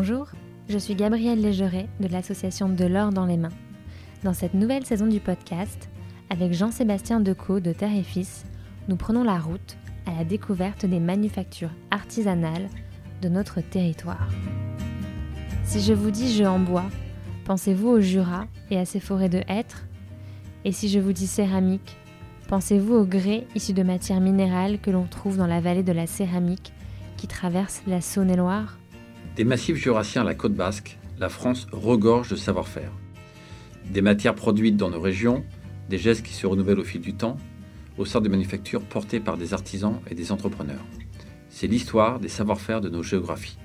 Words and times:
Bonjour, 0.00 0.28
je 0.68 0.78
suis 0.78 0.94
Gabrielle 0.94 1.40
Légeret 1.40 1.88
de 1.98 2.06
l'association 2.06 2.68
De 2.68 2.84
l'or 2.84 3.10
dans 3.10 3.26
les 3.26 3.36
mains. 3.36 3.48
Dans 4.22 4.32
cette 4.32 4.54
nouvelle 4.54 4.86
saison 4.86 5.08
du 5.08 5.18
podcast, 5.18 5.88
avec 6.30 6.52
Jean-Sébastien 6.52 7.18
Decaux 7.18 7.58
de 7.58 7.72
Terre 7.72 7.96
et 7.96 8.04
Fils, 8.04 8.44
nous 8.86 8.94
prenons 8.94 9.24
la 9.24 9.40
route 9.40 9.76
à 10.06 10.14
la 10.16 10.22
découverte 10.22 10.86
des 10.86 11.00
manufactures 11.00 11.72
artisanales 11.90 12.68
de 13.22 13.28
notre 13.28 13.60
territoire. 13.60 14.28
Si 15.64 15.80
je 15.80 15.94
vous 15.94 16.12
dis 16.12 16.32
jeu 16.32 16.46
en 16.46 16.60
bois, 16.60 16.86
pensez-vous 17.44 17.88
au 17.88 18.00
Jura 18.00 18.46
et 18.70 18.78
à 18.78 18.84
ses 18.84 19.00
forêts 19.00 19.28
de 19.28 19.42
hêtres? 19.48 19.88
Et 20.64 20.70
si 20.70 20.88
je 20.88 21.00
vous 21.00 21.12
dis 21.12 21.26
céramique, 21.26 21.96
pensez-vous 22.46 22.94
au 22.94 23.04
grès 23.04 23.48
issu 23.56 23.72
de 23.72 23.82
matières 23.82 24.20
minérales 24.20 24.78
que 24.78 24.92
l'on 24.92 25.08
trouve 25.08 25.38
dans 25.38 25.48
la 25.48 25.60
vallée 25.60 25.82
de 25.82 25.90
la 25.90 26.06
céramique 26.06 26.72
qui 27.16 27.26
traverse 27.26 27.82
la 27.88 28.00
Saône-et-Loire? 28.00 28.77
Des 29.38 29.44
massifs 29.44 29.76
jurassiens 29.76 30.22
à 30.22 30.24
la 30.24 30.34
côte 30.34 30.54
basque, 30.54 30.98
la 31.20 31.28
France 31.28 31.68
regorge 31.70 32.28
de 32.28 32.34
savoir-faire. 32.34 32.90
Des 33.88 34.02
matières 34.02 34.34
produites 34.34 34.76
dans 34.76 34.90
nos 34.90 35.00
régions, 35.00 35.44
des 35.88 35.96
gestes 35.96 36.26
qui 36.26 36.34
se 36.34 36.44
renouvellent 36.44 36.80
au 36.80 36.84
fil 36.84 37.00
du 37.00 37.14
temps, 37.14 37.36
au 37.98 38.04
sein 38.04 38.20
des 38.20 38.28
manufactures 38.28 38.82
portées 38.82 39.20
par 39.20 39.36
des 39.36 39.54
artisans 39.54 40.00
et 40.10 40.16
des 40.16 40.32
entrepreneurs. 40.32 40.84
C'est 41.50 41.68
l'histoire 41.68 42.18
des 42.18 42.26
savoir-faire 42.26 42.80
de 42.80 42.88
nos 42.88 43.04
géographies. 43.04 43.58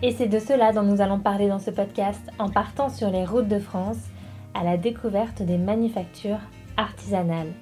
Et 0.00 0.12
c'est 0.12 0.28
de 0.28 0.38
cela 0.38 0.72
dont 0.72 0.84
nous 0.84 1.00
allons 1.00 1.18
parler 1.18 1.48
dans 1.48 1.58
ce 1.58 1.72
podcast 1.72 2.22
en 2.38 2.48
partant 2.48 2.88
sur 2.88 3.10
les 3.10 3.24
routes 3.24 3.48
de 3.48 3.58
France 3.58 3.98
à 4.54 4.62
la 4.62 4.76
découverte 4.76 5.42
des 5.42 5.58
manufactures 5.58 6.38
artisanales. 6.76 7.52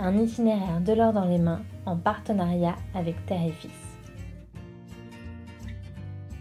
Un 0.00 0.16
itinéraire 0.16 0.80
de 0.80 0.94
l'or 0.94 1.12
dans 1.12 1.26
les 1.26 1.36
mains 1.36 1.60
en 1.84 1.98
partenariat 1.98 2.76
avec 2.94 3.26
Terre 3.26 3.44
et 3.46 3.52
Fils. 3.52 3.91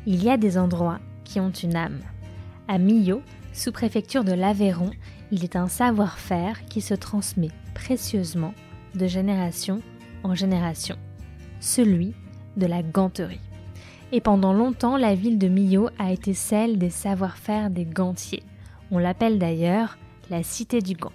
Il 0.08 0.24
y 0.24 0.30
a 0.30 0.38
des 0.38 0.58
endroits 0.58 1.00
qui 1.24 1.40
ont 1.40 1.52
une 1.52 1.76
âme. 1.76 2.00
À 2.68 2.80
Millau, 2.80 3.22
sous-préfecture 3.54 4.24
de 4.24 4.32
l'Aveyron, 4.32 4.90
il 5.32 5.44
est 5.44 5.56
un 5.56 5.68
savoir-faire 5.68 6.66
qui 6.66 6.82
se 6.82 6.96
transmet 6.96 7.52
précieusement 7.76 8.56
de 8.96 9.06
génération 9.06 9.80
en 10.24 10.34
génération, 10.34 10.96
celui 11.60 12.16
de 12.58 12.66
la 12.66 12.82
ganterie. 12.82 13.42
Et 14.12 14.22
pendant 14.22 14.54
longtemps, 14.54 14.98
la 14.98 15.14
ville 15.14 15.38
de 15.38 15.48
Millau 15.48 15.90
a 16.00 16.12
été 16.12 16.34
celle 16.34 16.80
des 16.80 16.90
savoir-faire 16.90 17.70
des 17.70 17.86
gantiers. 17.86 18.44
On 18.90 18.98
l'appelle 18.98 19.38
d'ailleurs 19.38 20.00
la 20.32 20.42
cité 20.42 20.82
du 20.82 20.96
gant. 20.96 21.14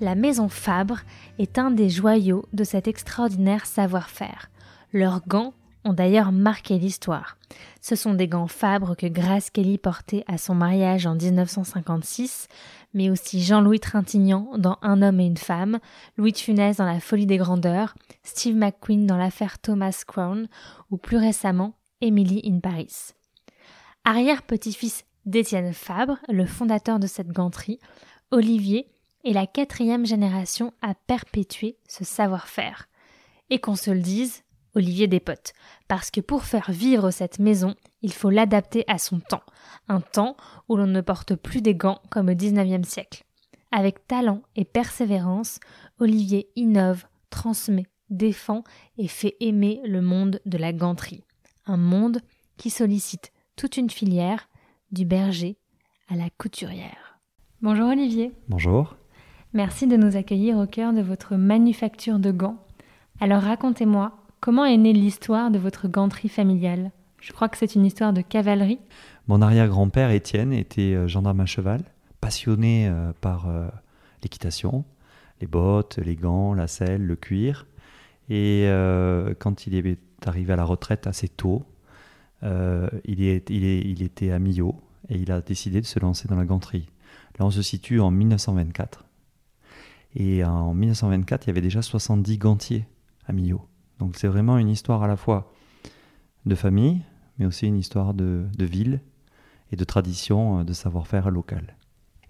La 0.00 0.14
maison 0.14 0.48
Fabre 0.48 1.00
est 1.38 1.58
un 1.58 1.72
des 1.72 1.90
joyaux 1.90 2.44
de 2.52 2.62
cet 2.62 2.86
extraordinaire 2.86 3.66
savoir-faire. 3.66 4.50
Leurs 4.92 5.26
gants 5.26 5.54
ont 5.84 5.92
d'ailleurs 5.92 6.32
marqué 6.32 6.78
l'histoire. 6.78 7.36
Ce 7.80 7.96
sont 7.96 8.14
des 8.14 8.28
gants 8.28 8.46
Fabre 8.46 8.96
que 8.96 9.06
Grace 9.06 9.50
Kelly 9.50 9.78
portait 9.78 10.24
à 10.26 10.38
son 10.38 10.54
mariage 10.54 11.06
en 11.06 11.14
1956, 11.14 12.48
mais 12.94 13.10
aussi 13.10 13.42
Jean-Louis 13.42 13.80
Trintignant 13.80 14.50
dans 14.56 14.78
Un 14.82 15.02
homme 15.02 15.20
et 15.20 15.26
une 15.26 15.36
femme, 15.36 15.78
Louis 16.16 16.32
de 16.32 16.38
Funès 16.38 16.76
dans 16.76 16.86
La 16.86 17.00
folie 17.00 17.26
des 17.26 17.38
grandeurs, 17.38 17.94
Steve 18.22 18.56
McQueen 18.56 19.06
dans 19.06 19.16
l'affaire 19.16 19.58
Thomas 19.58 20.02
Crown, 20.06 20.48
ou 20.90 20.96
plus 20.96 21.16
récemment 21.16 21.74
Emily 22.00 22.42
in 22.44 22.60
Paris. 22.60 23.14
Arrière-petit-fils 24.04 25.04
d'Étienne 25.26 25.72
Fabre, 25.72 26.18
le 26.28 26.46
fondateur 26.46 26.98
de 26.98 27.06
cette 27.06 27.30
ganterie, 27.30 27.78
Olivier 28.30 28.88
est 29.24 29.32
la 29.32 29.46
quatrième 29.46 30.06
génération 30.06 30.72
à 30.82 30.94
perpétuer 30.94 31.76
ce 31.88 32.04
savoir-faire. 32.04 32.88
Et 33.50 33.60
qu'on 33.60 33.76
se 33.76 33.90
le 33.90 34.00
dise, 34.00 34.42
Olivier 34.74 35.06
Despotes, 35.06 35.52
parce 35.88 36.10
que 36.10 36.20
pour 36.20 36.44
faire 36.44 36.70
vivre 36.70 37.10
cette 37.10 37.38
maison, 37.38 37.74
il 38.00 38.12
faut 38.12 38.30
l'adapter 38.30 38.84
à 38.88 38.98
son 38.98 39.20
temps, 39.20 39.42
un 39.88 40.00
temps 40.00 40.36
où 40.68 40.76
l'on 40.76 40.86
ne 40.86 41.00
porte 41.00 41.34
plus 41.34 41.62
des 41.62 41.74
gants 41.74 42.00
comme 42.10 42.28
au 42.28 42.34
XIXe 42.34 42.88
siècle. 42.88 43.24
Avec 43.70 44.06
talent 44.06 44.42
et 44.56 44.64
persévérance, 44.64 45.58
Olivier 45.98 46.48
innove, 46.56 47.04
transmet, 47.30 47.86
défend 48.10 48.64
et 48.98 49.08
fait 49.08 49.36
aimer 49.40 49.80
le 49.84 50.02
monde 50.02 50.40
de 50.46 50.58
la 50.58 50.72
ganterie. 50.72 51.24
Un 51.66 51.78
monde 51.78 52.20
qui 52.56 52.70
sollicite 52.70 53.32
toute 53.56 53.76
une 53.76 53.90
filière, 53.90 54.48
du 54.90 55.04
berger 55.04 55.56
à 56.08 56.16
la 56.16 56.28
couturière. 56.30 57.18
Bonjour 57.62 57.88
Olivier. 57.88 58.32
Bonjour. 58.48 58.96
Merci 59.54 59.86
de 59.86 59.96
nous 59.96 60.16
accueillir 60.16 60.56
au 60.58 60.66
cœur 60.66 60.92
de 60.92 61.00
votre 61.00 61.36
manufacture 61.36 62.18
de 62.18 62.30
gants. 62.30 62.58
Alors 63.20 63.42
racontez-moi, 63.42 64.21
Comment 64.42 64.64
est 64.64 64.76
née 64.76 64.92
l'histoire 64.92 65.52
de 65.52 65.58
votre 65.60 65.86
ganterie 65.86 66.28
familiale 66.28 66.90
Je 67.20 67.30
crois 67.30 67.48
que 67.48 67.56
c'est 67.56 67.76
une 67.76 67.86
histoire 67.86 68.12
de 68.12 68.22
cavalerie. 68.22 68.80
Mon 69.28 69.40
arrière-grand-père 69.40 70.10
Étienne 70.10 70.52
était 70.52 70.96
euh, 70.96 71.06
gendarme 71.06 71.38
à 71.38 71.46
cheval, 71.46 71.84
passionné 72.20 72.88
euh, 72.88 73.12
par 73.20 73.48
euh, 73.48 73.68
l'équitation, 74.20 74.84
les 75.40 75.46
bottes, 75.46 75.98
les 75.98 76.16
gants, 76.16 76.54
la 76.54 76.66
selle, 76.66 77.06
le 77.06 77.14
cuir. 77.14 77.68
Et 78.30 78.66
quand 79.38 79.66
il 79.66 79.74
est 79.74 79.98
arrivé 80.26 80.52
à 80.52 80.56
la 80.56 80.64
retraite 80.64 81.06
assez 81.06 81.28
tôt, 81.28 81.64
il, 82.42 83.20
il, 83.20 84.02
était 84.02 84.30
à 84.30 84.38
Millau 84.38 84.76
et 85.08 85.18
il 85.18 85.30
a 85.30 85.40
décidé 85.40 85.80
de 85.80 85.86
se 85.86 86.00
lancer 86.00 86.28
dans 86.28 86.36
la 86.36 86.46
ganterie. 86.46 86.88
Là, 87.38 87.44
on 87.44 87.50
se 87.50 87.62
situe 87.62 88.00
en 88.00 88.10
1924. 88.10 89.04
Et 90.14 90.44
en 90.44 90.72
1924, 90.72 91.44
il 91.44 91.46
y 91.48 91.50
avait 91.50 91.60
déjà 91.60 91.82
70 91.82 92.38
gantiers 92.38 92.86
à 93.26 93.32
Millau. 93.32 93.68
Donc 93.98 94.16
c'est 94.16 94.28
vraiment 94.28 94.58
une 94.58 94.68
histoire 94.68 95.02
à 95.02 95.08
la 95.08 95.16
fois 95.16 95.52
de 96.46 96.54
famille, 96.54 97.02
mais 97.38 97.46
aussi 97.46 97.66
une 97.66 97.76
histoire 97.76 98.14
de, 98.14 98.46
ville 98.58 99.00
et 99.70 99.76
de 99.76 99.84
tradition, 99.84 100.60
euh, 100.60 100.64
de 100.64 100.72
savoir-faire 100.72 101.30
local. 101.30 101.76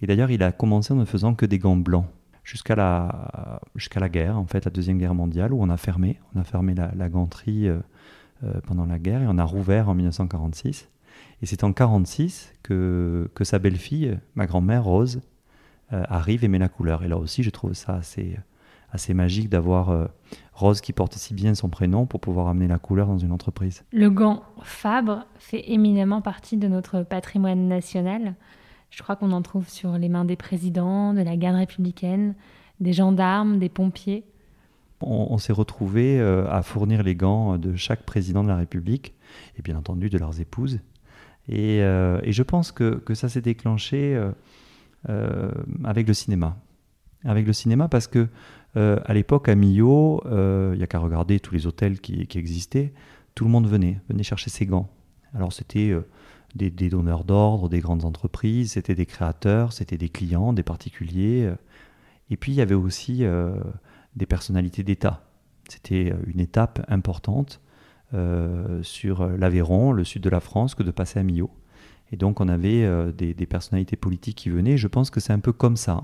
Et 0.01 0.07
d'ailleurs, 0.07 0.31
il 0.31 0.43
a 0.43 0.53
commencé 0.53 0.93
en 0.93 0.97
ne 0.97 1.05
faisant 1.05 1.35
que 1.35 1.47
des 1.47 1.59
gants 1.59 1.77
blancs 1.77 2.07
jusqu'à 2.45 2.75
la, 2.75 3.61
jusqu'à 3.77 4.01
la 4.01 4.09
guerre, 4.09 4.37
en 4.37 4.47
fait, 4.47 4.65
la 4.65 4.71
Deuxième 4.71 4.99
Guerre 4.99 5.15
mondiale, 5.15 5.53
où 5.53 5.63
on 5.63 5.71
a 5.71 5.77
fermé. 5.77 6.19
On 6.35 6.41
a 6.41 6.45
fermé 6.45 6.75
la, 6.75 7.09
ganterie 7.09 7.69
euh, 7.69 7.79
euh, 8.43 8.61
pendant 8.67 8.85
la 8.85 8.99
guerre 8.99 9.23
et 9.23 9.27
on 9.29 9.39
a 9.39 9.45
rouvert 9.45 9.89
en 9.89 9.95
1946. 9.95 10.89
Et 11.41 11.47
c'est 11.47 11.63
en 11.65 11.69
1946 11.69 12.53
que, 12.63 13.31
que 13.35 13.45
sa 13.45 13.59
belle-fille, 13.59 14.19
ma 14.35 14.47
grand-mère 14.47 14.85
Rose, 14.85 15.21
arrive 15.91 16.43
et 16.43 16.49
met 16.49 16.59
la 16.59 16.71
couleur. 16.71 17.05
Et 17.05 17.09
là 17.09 17.19
aussi, 17.19 17.43
je 17.43 17.51
trouve 17.51 17.75
ça 17.75 17.97
assez, 17.97 18.39
assez 18.93 19.15
magique 19.15 19.49
d'avoir 19.49 20.09
Rose 20.55 20.81
qui 20.81 20.93
porte 20.93 21.15
si 21.15 21.35
bien 21.35 21.55
son 21.55 21.69
prénom 21.69 22.07
pour 22.07 22.21
pouvoir 22.21 22.49
amener 22.49 22.69
la 22.69 22.79
couleur 22.79 23.07
dans 23.07 23.19
une 23.19 23.33
entreprise. 23.33 23.85
Le 23.93 24.11
gant 24.11 24.45
Fabre 24.63 25.27
fait 25.39 25.71
éminemment 25.71 26.21
partie 26.21 26.57
de 26.57 26.69
notre 26.69 27.03
patrimoine 27.03 27.69
national. 27.69 28.35
Je 28.91 29.03
crois 29.03 29.17
qu'on 29.17 29.33
en 29.33 29.43
trouve 29.43 29.69
sur 29.69 29.97
les 29.97 30.09
mains 30.09 30.27
des 30.27 30.37
présidents, 30.37 31.15
de 31.15 31.23
la 31.23 31.37
garde 31.37 31.57
républicaine, 31.57 32.35
des 32.81 32.93
gendarmes, 32.93 33.59
des 33.59 33.71
pompiers. 33.71 34.25
On, 35.01 35.37
s'est 35.39 35.53
retrouvé 35.53 36.21
euh, 36.21 36.49
à 36.49 36.63
fournir 36.63 37.03
les 37.03 37.17
gants 37.17 37.59
de 37.59 37.75
chaque 37.75 38.05
président 38.05 38.45
de 38.45 38.49
la 38.49 38.57
République 38.57 39.15
et 39.59 39.63
bien 39.63 39.77
entendu 39.77 40.11
de 40.11 40.19
leurs 40.19 40.41
épouses. 40.41 40.79
Et, 41.49 41.83
euh, 41.83 42.21
je 42.25 42.43
pense 42.45 42.71
que, 42.71 43.01
que 43.05 43.15
ça 43.15 43.29
s'est 43.29 43.41
déclenché 43.41 44.17
euh, 45.09 45.51
avec 45.83 46.07
le 46.07 46.15
cinéma. 46.15 46.57
Avec 47.25 47.47
le 47.47 47.53
cinéma 47.53 47.89
parce 47.89 48.07
que 48.07 48.29
euh, 48.77 48.99
à 49.05 49.15
l'époque, 49.15 49.49
à 49.49 49.55
Millau, 49.55 50.23
il 50.25 50.31
euh, 50.33 50.77
n'y 50.77 50.83
a 50.83 50.87
qu'à 50.87 50.99
regarder 50.99 51.41
tous 51.41 51.55
les 51.55 51.67
hôtels 51.67 52.01
qui, 52.01 52.27
existaient, 52.35 52.93
tout 53.35 53.45
le 53.45 53.51
monde 53.51 53.67
venait, 53.67 54.01
venait 54.09 54.23
chercher 54.23 54.51
ses 54.51 54.67
gants. 54.67 54.91
Alors 55.35 55.53
c'était 55.53 55.91
euh, 55.91 56.07
des, 56.55 56.71
donneurs 56.71 57.25
d'ordre, 57.25 57.69
des 57.69 57.81
grandes 57.81 58.05
entreprises, 58.05 58.73
c'était 58.73 58.95
des 58.95 59.07
créateurs, 59.07 59.73
c'était 59.73 59.99
des 59.99 60.09
clients, 60.09 60.53
des 60.53 60.63
particuliers. 60.63 61.51
et 62.31 62.37
puis 62.37 62.53
il 62.53 62.57
y 62.57 62.61
avait 62.61 62.75
aussi 62.75 63.25
des 64.17 64.27
personnalités 64.27 64.83
d'État. 64.83 65.25
C'était 65.69 66.13
une 66.27 66.41
étape 66.41 66.85
importante 66.89 67.63
sur 68.83 69.27
l'Aveyron, 69.27 69.93
le 69.93 70.05
sud 70.05 70.23
de 70.23 70.29
la 70.29 70.41
France, 70.41 70.75
que 70.75 70.83
de 70.83 70.91
passer 70.91 71.19
à 71.19 71.23
Millau. 71.23 71.51
Et 72.11 72.17
donc 72.17 72.43
on 72.43 72.49
avait 72.49 72.87
des, 73.15 73.47
personnalités 73.47 73.97
politiques 73.97 74.37
qui 74.37 74.51
venaient. 74.51 74.77
Je 74.77 74.89
pense 74.89 75.09
que 75.09 75.21
c'est 75.21 75.33
un 75.33 75.41
peu 75.41 75.55
comme 75.55 75.79
ça, 75.79 76.03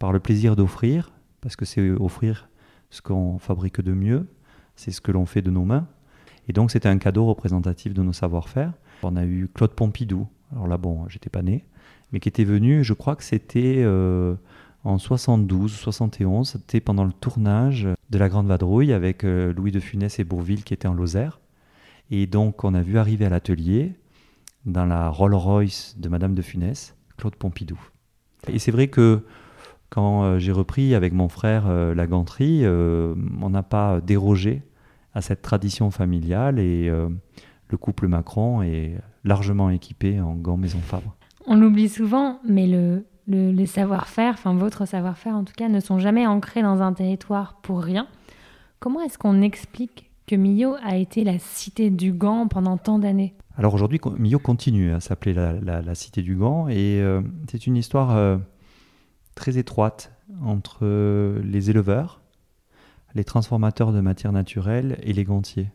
par 0.00 0.10
le 0.12 0.18
plaisir 0.18 0.56
d'offrir, 0.56 1.12
parce 1.40 1.56
que 1.56 1.64
c'est 1.64 1.90
offrir 1.90 2.48
ce 2.90 3.02
qu'on 3.02 3.38
fabrique 3.38 3.80
de 3.80 3.92
mieux, 3.92 4.26
c'est 4.74 4.90
ce 4.90 5.00
que 5.00 5.12
l'on 5.12 5.26
fait 5.26 5.42
de 5.42 5.50
nos 5.50 5.64
mains. 5.64 5.86
Et 6.48 6.52
donc 6.52 6.70
c'était 6.70 6.88
un 6.88 6.98
cadeau 6.98 7.26
représentatif 7.26 7.94
de 7.94 8.02
nos 8.02 8.12
savoir-faire. 8.12 8.72
On 9.02 9.16
a 9.16 9.24
eu 9.24 9.48
Claude 9.52 9.72
Pompidou, 9.72 10.26
alors 10.52 10.68
là 10.68 10.78
bon, 10.78 11.06
j'étais 11.08 11.30
pas 11.30 11.42
né, 11.42 11.64
mais 12.12 12.20
qui 12.20 12.28
était 12.28 12.44
venu, 12.44 12.84
je 12.84 12.92
crois 12.92 13.16
que 13.16 13.24
c'était 13.24 13.82
euh, 13.84 14.34
en 14.84 14.98
72 14.98 15.72
71, 15.72 16.50
c'était 16.50 16.80
pendant 16.80 17.04
le 17.04 17.12
tournage 17.12 17.88
de 18.10 18.18
La 18.18 18.28
Grande 18.28 18.46
Vadrouille 18.46 18.92
avec 18.92 19.24
euh, 19.24 19.52
Louis 19.52 19.72
de 19.72 19.80
Funès 19.80 20.18
et 20.18 20.24
Bourville 20.24 20.64
qui 20.64 20.74
étaient 20.74 20.88
en 20.88 20.94
Lozère. 20.94 21.40
Et 22.10 22.26
donc 22.26 22.62
on 22.64 22.72
a 22.74 22.82
vu 22.82 22.98
arriver 22.98 23.26
à 23.26 23.28
l'atelier, 23.28 23.94
dans 24.64 24.84
la 24.84 25.08
Rolls-Royce 25.08 25.96
de 25.98 26.08
Madame 26.08 26.34
de 26.34 26.42
Funès, 26.42 26.94
Claude 27.16 27.36
Pompidou. 27.36 27.78
Et 28.48 28.58
c'est 28.58 28.72
vrai 28.72 28.88
que 28.88 29.22
quand 29.90 30.24
euh, 30.24 30.38
j'ai 30.38 30.52
repris 30.52 30.94
avec 30.94 31.12
mon 31.12 31.28
frère 31.28 31.64
euh, 31.66 31.94
la 31.94 32.06
ganterie, 32.06 32.60
euh, 32.64 33.14
on 33.40 33.50
n'a 33.50 33.62
pas 33.62 34.00
dérogé 34.00 34.62
à 35.14 35.22
cette 35.22 35.42
tradition 35.42 35.90
familiale 35.90 36.58
et 36.58 36.90
le 36.90 37.76
couple 37.78 38.06
Macron 38.06 38.60
est 38.60 38.98
largement 39.24 39.70
équipé 39.70 40.20
en 40.20 40.34
gants 40.34 40.58
Maison 40.58 40.78
Fabre. 40.78 41.16
On 41.46 41.56
l'oublie 41.56 41.88
souvent, 41.88 42.38
mais 42.46 42.66
le, 42.66 43.06
les 43.26 43.64
savoir-faire, 43.64 44.34
enfin 44.34 44.54
votre 44.54 44.86
savoir-faire 44.86 45.34
en 45.34 45.44
tout 45.44 45.54
cas, 45.56 45.70
ne 45.70 45.80
sont 45.80 45.98
jamais 45.98 46.26
ancrés 46.26 46.60
dans 46.60 46.82
un 46.82 46.92
territoire 46.92 47.56
pour 47.62 47.80
rien. 47.80 48.08
Comment 48.78 49.00
est-ce 49.00 49.16
qu'on 49.16 49.40
explique 49.40 50.10
que 50.26 50.36
Millau 50.36 50.74
a 50.84 50.96
été 50.96 51.24
la 51.24 51.38
cité 51.38 51.88
du 51.88 52.12
gant 52.12 52.46
pendant 52.46 52.76
tant 52.76 52.98
d'années? 52.98 53.34
Alors 53.58 53.72
aujourd'hui, 53.72 54.00
Millau 54.18 54.38
continue 54.38 54.92
à 54.92 55.00
s'appeler 55.00 55.32
la, 55.32 55.94
cité 55.94 56.20
du 56.20 56.36
gant 56.36 56.68
et 56.68 57.00
euh, 57.00 57.22
c'est 57.50 57.66
une 57.66 57.76
histoire 57.76 58.14
euh, 58.14 58.36
très 59.36 59.56
étroite 59.56 60.12
entre 60.42 60.80
euh, 60.82 61.40
les 61.44 61.70
éleveurs, 61.70 62.20
les 63.14 63.22
transformateurs 63.22 63.92
de 63.92 64.00
matières 64.00 64.32
naturelles 64.32 64.98
et 65.04 65.12
les 65.12 65.22
gantiers. 65.22 65.70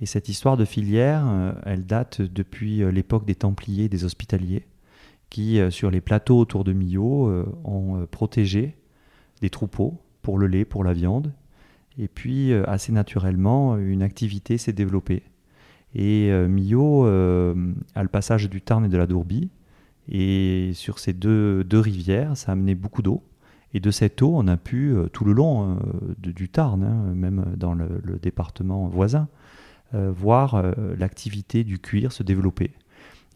Et 0.00 0.06
cette 0.06 0.30
histoire 0.30 0.56
de 0.56 0.64
filière, 0.64 1.54
elle 1.66 1.86
date 1.86 2.20
depuis 2.20 2.78
l'époque 2.90 3.24
des 3.24 3.36
Templiers, 3.36 3.88
des 3.88 4.04
Hospitaliers 4.04 4.66
qui, 5.34 5.58
euh, 5.58 5.68
sur 5.68 5.90
les 5.90 6.00
plateaux 6.00 6.38
autour 6.38 6.62
de 6.62 6.72
Millau, 6.72 7.26
euh, 7.26 7.44
ont 7.64 7.96
euh, 7.96 8.06
protégé 8.06 8.76
des 9.40 9.50
troupeaux 9.50 10.00
pour 10.22 10.38
le 10.38 10.46
lait, 10.46 10.64
pour 10.64 10.84
la 10.84 10.92
viande. 10.92 11.32
Et 11.98 12.06
puis, 12.06 12.52
assez 12.52 12.92
naturellement, 12.92 13.76
une 13.76 14.02
activité 14.02 14.58
s'est 14.58 14.72
développée. 14.72 15.22
Et 15.94 16.32
Millau 16.48 17.04
a 17.04 18.02
le 18.02 18.08
passage 18.08 18.50
du 18.50 18.60
Tarn 18.62 18.84
et 18.84 18.88
de 18.88 18.96
la 18.96 19.06
Dourbie. 19.06 19.50
Et 20.08 20.72
sur 20.74 20.98
ces 20.98 21.12
deux, 21.12 21.64
deux 21.64 21.80
rivières, 21.80 22.36
ça 22.36 22.50
a 22.50 22.52
amené 22.52 22.74
beaucoup 22.74 23.02
d'eau. 23.02 23.22
Et 23.72 23.80
de 23.80 23.90
cette 23.90 24.22
eau, 24.22 24.32
on 24.34 24.46
a 24.46 24.56
pu, 24.56 24.94
tout 25.12 25.24
le 25.24 25.32
long 25.32 25.78
du 26.18 26.48
Tarn, 26.48 26.84
hein, 26.84 27.14
même 27.14 27.44
dans 27.56 27.74
le, 27.74 28.00
le 28.04 28.18
département 28.18 28.86
voisin, 28.86 29.28
voir 29.92 30.62
l'activité 30.96 31.64
du 31.64 31.80
cuir 31.80 32.12
se 32.12 32.22
développer 32.22 32.72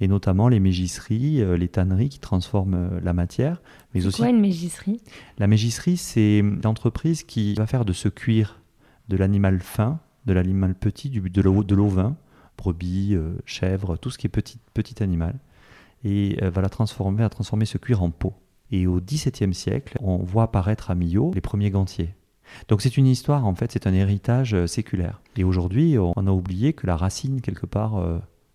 et 0.01 0.09
notamment 0.09 0.49
les 0.49 0.61
mégisseries, 0.61 1.43
euh, 1.43 1.57
les 1.57 1.69
tanneries 1.69 2.09
qui 2.09 2.21
transforment 2.21 2.75
euh, 2.75 3.01
la 3.03 3.13
matière. 3.13 3.61
Mais 3.95 4.07
aussi 4.07 4.19
quoi 4.19 4.31
une 4.31 4.41
mégisserie? 4.41 5.01
La 5.39 5.47
mégisserie, 5.47 5.97
c'est 5.97 6.43
l'entreprise 6.63 7.23
qui 7.25 7.55
va 7.55 7.67
faire 7.67 7.85
de 7.85 7.93
ce 7.93 8.09
cuir 8.09 8.61
de 9.09 9.17
l'animal 9.17 9.61
fin, 9.61 10.01
de 10.27 10.33
l'animal 10.33 10.75
petit, 10.75 11.11
du, 11.11 11.21
de 11.21 11.75
l'ovin, 11.75 12.17
brebis, 12.57 13.15
euh, 13.15 13.33
chèvre, 13.45 13.97
tout 13.97 14.11
ce 14.11 14.19
qui 14.19 14.27
est 14.27 14.31
petit, 14.31 14.59
petit 14.75 15.03
animal, 15.03 15.35
et 16.05 16.39
va 16.41 16.63
la 16.63 16.69
transformer, 16.69 17.23
à 17.23 17.29
transformer 17.29 17.65
ce 17.65 17.79
cuir 17.79 18.03
en 18.03 18.11
peau. 18.11 18.35
Et 18.71 18.87
au 18.87 19.01
XVIIe 19.01 19.55
siècle, 19.55 19.97
on 20.01 20.19
voit 20.19 20.45
apparaître 20.45 20.91
à 20.91 20.95
Millau 20.95 21.33
les 21.35 21.41
premiers 21.41 21.71
gantiers. 21.71 22.15
Donc 22.69 22.83
c'est 22.83 22.97
une 22.97 23.07
histoire, 23.07 23.47
en 23.47 23.55
fait, 23.55 23.73
c'est 23.73 23.87
un 23.87 23.95
héritage 23.95 24.67
séculaire. 24.67 25.21
Et 25.37 25.45
aujourd'hui, 25.45 25.99
on 25.99 26.27
a 26.27 26.31
oublié 26.31 26.73
que 26.73 26.87
la 26.87 26.97
racine, 26.97 27.41
quelque 27.41 27.67
part, 27.67 28.03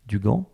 du 0.07 0.19
gant, 0.19 0.49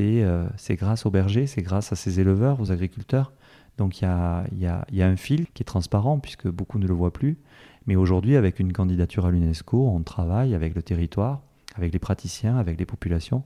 euh, 0.00 0.48
c'est 0.56 0.76
grâce 0.76 1.06
aux 1.06 1.10
bergers, 1.10 1.46
c'est 1.46 1.62
grâce 1.62 1.92
à 1.92 1.96
ces 1.96 2.20
éleveurs, 2.20 2.60
aux 2.60 2.72
agriculteurs. 2.72 3.32
Donc 3.76 4.00
il 4.00 4.04
y 4.04 4.06
a, 4.06 4.44
y, 4.56 4.66
a, 4.66 4.86
y 4.92 5.02
a, 5.02 5.08
un 5.08 5.16
fil 5.16 5.46
qui 5.52 5.62
est 5.62 5.66
transparent 5.66 6.18
puisque 6.18 6.48
beaucoup 6.48 6.78
ne 6.78 6.86
le 6.86 6.94
voient 6.94 7.12
plus. 7.12 7.38
Mais 7.86 7.96
aujourd'hui, 7.96 8.36
avec 8.36 8.60
une 8.60 8.72
candidature 8.72 9.26
à 9.26 9.30
l'UNESCO, 9.30 9.88
on 9.88 10.02
travaille 10.02 10.54
avec 10.54 10.74
le 10.74 10.82
territoire, 10.82 11.42
avec 11.74 11.92
les 11.92 11.98
praticiens, 11.98 12.56
avec 12.56 12.78
les 12.78 12.86
populations 12.86 13.44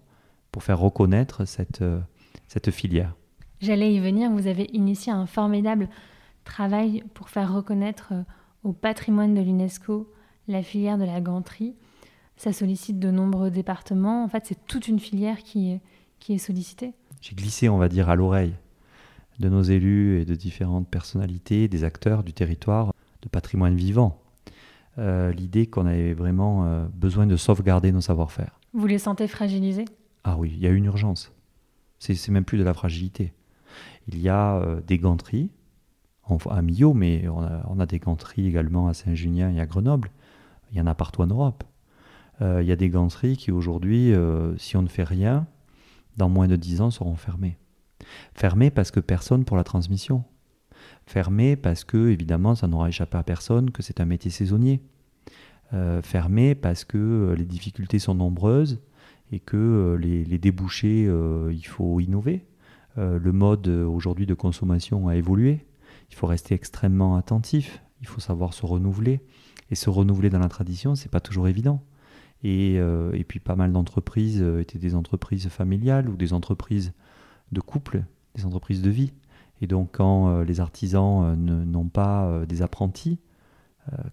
pour 0.53 0.63
faire 0.63 0.79
reconnaître 0.79 1.45
cette, 1.45 1.83
euh, 1.83 2.01
cette 2.47 2.71
filière. 2.71 3.15
J'allais 3.61 3.93
y 3.93 4.01
venir, 4.01 4.31
vous 4.31 4.47
avez 4.47 4.69
initié 4.73 5.13
un 5.13 5.27
formidable 5.27 5.89
travail 6.45 7.03
pour 7.15 7.29
faire 7.29 7.53
reconnaître 7.53 8.09
euh, 8.13 8.23
au 8.63 8.73
patrimoine 8.73 9.35
de 9.35 9.41
l'UNESCO 9.41 10.13
la 10.47 10.63
filière 10.63 10.99
de 10.99 11.05
la 11.05 11.21
ganterie. 11.21 11.75
Ça 12.37 12.53
sollicite 12.53 12.99
de 12.99 13.11
nombreux 13.11 13.51
départements. 13.51 14.25
En 14.25 14.29
fait, 14.29 14.47
c'est 14.47 14.67
toute 14.67 14.89
une 14.89 15.01
filière 15.01 15.43
qui, 15.43 15.79
qui 16.21 16.35
est 16.35 16.39
sollicité 16.39 16.95
J'ai 17.21 17.35
glissé, 17.35 17.69
on 17.69 17.79
va 17.79 17.89
dire, 17.89 18.09
à 18.09 18.17
l'oreille 18.17 18.55
de 19.39 19.49
nos 19.49 19.63
élus 19.63 20.21
et 20.21 20.25
de 20.25 20.35
différentes 20.35 20.89
personnalités, 20.89 21.69
des 21.69 21.85
acteurs 21.85 22.25
du 22.25 22.33
territoire, 22.33 22.93
de 23.23 23.29
patrimoine 23.29 23.77
vivant, 23.77 24.21
euh, 24.99 25.33
l'idée 25.33 25.67
qu'on 25.67 25.87
avait 25.87 26.13
vraiment 26.13 26.65
euh, 26.65 26.87
besoin 26.93 27.27
de 27.27 27.37
sauvegarder 27.37 27.93
nos 27.93 28.01
savoir-faire. 28.01 28.59
Vous 28.73 28.87
les 28.87 28.99
sentez 28.99 29.29
fragilisés? 29.29 29.85
Ah 30.25 30.37
oui, 30.37 30.53
il 30.55 30.61
y 30.61 30.67
a 30.67 30.71
une 30.71 30.87
urgence. 30.87 31.33
C'est 31.99 32.29
même 32.29 32.45
plus 32.45 32.59
de 32.59 32.65
la 32.65 32.75
fragilité. 32.75 33.33
Il 34.07 34.19
y 34.19 34.29
a 34.29 34.57
euh, 34.57 34.81
des 34.87 34.99
ganteries, 34.99 35.51
à 36.51 36.63
Millau, 36.63 36.93
mais 36.93 37.27
on 37.29 37.81
a, 37.81 37.87
des 37.87 37.99
ganteries 37.99 38.47
également 38.47 38.89
à 38.89 38.95
Saint-Junien 38.95 39.51
et 39.51 39.61
à 39.61 39.67
Grenoble. 39.67 40.11
Il 40.71 40.77
y 40.77 40.81
en 40.81 40.87
a 40.87 40.95
partout 40.95 41.23
en 41.23 41.27
Europe. 41.27 41.65
il 42.43 42.67
y 42.67 42.73
a 42.73 42.77
des 42.77 42.91
ganteries 42.91 43.39
qui 43.39 43.51
aujourd'hui, 43.51 44.13
si 44.59 44.77
on 44.77 44.83
ne 44.83 44.89
fait 44.89 45.05
rien, 45.05 45.47
dans 46.19 46.29
moins 46.29 46.47
de 46.47 46.57
10 46.57 46.83
ans, 46.83 46.91
seront 46.91 47.17
fermés. 47.17 47.57
Fermés 48.35 48.71
parce 48.71 48.91
que 48.91 49.01
personne 49.01 49.47
pour 49.47 49.57
la 49.57 49.65
transmission. 49.65 50.25
Fermés 51.07 51.57
parce 51.57 51.85
que, 51.85 52.11
évidemment, 52.11 52.55
ça 52.55 52.69
n'aura 52.69 52.89
échappé 52.89 53.17
à 53.17 53.23
personne 53.23 53.71
que 53.71 53.83
c'est 53.83 54.01
un 54.01 54.05
métier 54.05 54.31
saisonnier. 54.31 54.83
Euh, 55.75 56.01
fermés 56.01 56.55
parce 56.55 56.85
que 56.85 56.97
euh, 56.97 57.35
les 57.35 57.45
difficultés 57.45 57.99
sont 57.99 58.15
nombreuses 58.15 58.81
et 59.33 59.41
que 59.41 59.57
euh, 59.57 59.97
les, 59.97 60.39
débouchés, 60.39 61.05
il 61.51 61.67
faut 61.67 62.01
innover. 62.01 62.45
le 62.97 63.33
mode 63.33 63.69
aujourd'hui 63.69 64.27
de 64.27 64.35
consommation 64.35 65.09
a 65.09 65.17
évolué. 65.17 65.67
Il 66.11 66.17
faut 66.17 66.27
rester 66.27 66.55
extrêmement 66.55 67.17
attentif. 67.17 67.83
Il 68.01 68.07
faut 68.07 68.21
savoir 68.21 68.55
se 68.55 68.65
renouveler. 68.65 69.21
Et 69.71 69.75
se 69.75 69.91
renouveler 69.91 70.31
dans 70.31 70.39
la 70.39 70.49
tradition, 70.49 70.95
c'est 70.95 71.11
pas 71.11 71.21
toujours 71.21 71.47
évident. 71.47 71.83
Euh, 72.45 73.13
et, 73.13 73.25
puis 73.25 73.41
pas 73.41 73.57
mal 73.57 73.73
d'entreprises 73.73 74.41
euh, 74.41 74.61
étaient 74.61 74.79
des 74.79 74.95
entreprises 74.95 75.49
familiales 75.49 76.09
ou 76.09 76.17
des 76.17 76.33
entreprises 76.33 76.93
de 77.51 77.61
couple, 77.61 78.05
des 78.35 78.45
entreprises 78.45 78.83
de 78.83 78.91
vie. 78.91 79.13
Et 79.61 79.67
donc 79.67 79.91
quand 79.93 80.29
euh, 80.29 80.45
les 80.45 80.61
artisans 80.61 81.35
n'ont 81.37 81.89
pas 81.89 82.45
des 82.47 82.63
apprentis, 82.63 83.19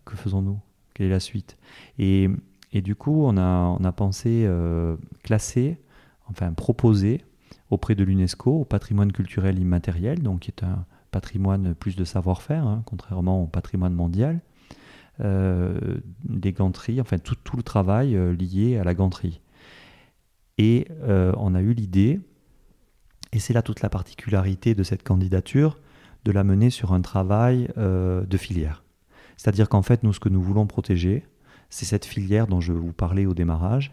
que 0.05 0.15
faisons-nous? 0.15 0.57
Quelle 0.93 1.07
est 1.07 1.09
la 1.09 1.19
suite? 1.19 1.57
Et, 1.99 2.29
du 2.81 2.95
coup, 2.95 3.23
on 3.25 3.37
a, 3.37 3.77
on 3.79 3.83
a 3.83 3.91
pensé 3.91 4.49
classer, 5.23 5.79
enfin 6.29 6.53
proposer 6.53 7.23
auprès 7.69 7.95
de 7.95 8.03
l'UNESCO 8.03 8.61
au 8.61 8.65
patrimoine 8.65 9.11
culturel 9.11 9.59
immatériel, 9.59 10.21
donc 10.21 10.41
qui 10.41 10.51
est 10.51 10.63
un 10.63 10.85
patrimoine 11.11 11.73
plus 11.75 11.95
de 11.95 12.03
savoir-faire, 12.03 12.65
hein, 12.65 12.83
contrairement 12.85 13.43
au 13.43 13.47
patrimoine 13.47 13.93
mondial, 13.93 14.41
euh, 15.21 15.79
des 16.25 16.51
ganteries, 16.51 16.99
enfin 16.99 17.17
tout, 17.17 17.35
tout 17.41 17.55
le 17.55 17.63
travail 17.63 18.17
euh, 18.17 18.33
lié 18.33 18.77
à 18.77 18.83
la 18.83 18.93
ganterie. 18.93 19.39
Et 20.57 20.87
euh, 21.03 21.31
on 21.37 21.55
a 21.55 21.61
eu 21.61 21.73
l'idée, 21.73 22.19
et 23.31 23.39
c'est 23.39 23.53
là 23.53 23.61
toute 23.61 23.81
la 23.81 23.89
particularité 23.89 24.75
de 24.75 24.83
cette 24.83 25.03
candidature, 25.03 25.79
de 26.25 26.33
la 26.33 26.43
mener 26.43 26.69
sur 26.69 26.91
un 26.91 27.01
travail 27.01 27.69
de 27.77 28.37
filière. 28.37 28.83
C'est-à-dire 29.37 29.69
qu'en 29.69 29.83
fait, 29.83 30.01
nous, 30.01 30.11
ce 30.11 30.19
que 30.19 30.29
nous 30.29 30.41
voulons 30.41 30.65
protéger, 30.65 31.23
c'est 31.69 31.85
cette 31.85 32.05
filière 32.05 32.47
dont 32.47 32.61
je 32.61 32.73
vous 32.73 32.93
parlais 32.93 33.25
au 33.25 33.33
démarrage, 33.33 33.91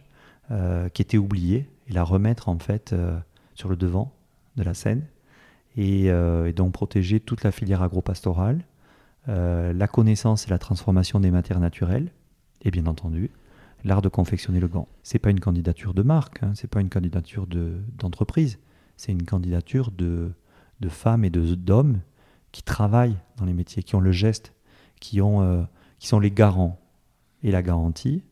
qui 0.93 1.01
était 1.01 1.19
oubliée, 1.19 1.69
et 1.89 1.93
la 1.93 2.05
remettre 2.05 2.49
en 2.49 2.59
fait 2.59 2.95
sur 3.55 3.69
le 3.69 3.77
devant 3.77 4.13
de 4.57 4.63
la 4.63 4.75
scène, 4.75 5.03
et, 5.77 6.07
et, 6.07 6.53
donc 6.53 6.73
protéger 6.73 7.21
toute 7.21 7.43
la 7.43 7.53
filière 7.53 7.83
agro-pastorale, 7.83 8.63
euh, 9.29 9.73
la 9.73 9.87
connaissance 9.87 10.49
et 10.49 10.51
la 10.51 10.59
transformation 10.59 11.21
des 11.21 11.31
matières 11.31 11.61
naturelles, 11.61 12.11
et 12.63 12.73
bien 12.73 12.87
entendu, 12.87 13.31
l'art 13.85 14.03
de 14.03 14.09
confectionner 14.09 14.59
le 14.59 14.67
gant. 14.67 14.89
C'est 15.05 15.21
pas 15.21 15.31
une 15.31 15.39
candidature 15.39 15.95
de 15.95 16.03
marque, 16.03 16.43
hein, 16.43 16.53
c'est 16.57 16.69
pas 16.69 16.81
une 16.81 16.89
candidature 16.89 17.47
d'entreprise, 17.47 18.59
c'est 18.97 19.13
une 19.13 19.25
candidature 19.25 19.93
de, 19.93 20.33
de 20.81 20.89
femmes 20.89 21.25
et 21.25 21.31
d'hommes 21.31 22.01
qui 22.51 22.65
travaillent 22.65 23.17
dans 23.37 23.45
les 23.45 23.53
métiers, 23.53 23.85
qui 23.85 23.95
ont 23.95 24.01
le 24.01 24.11
geste, 24.11 24.55
qui, 24.99 25.21
ont, 25.21 25.43
euh, 25.43 25.63
qui 26.01 26.09
sont 26.09 26.19
les 26.19 26.33
garants 26.33 26.81
et 27.43 27.51
la 27.51 27.63
garantie 27.63 28.23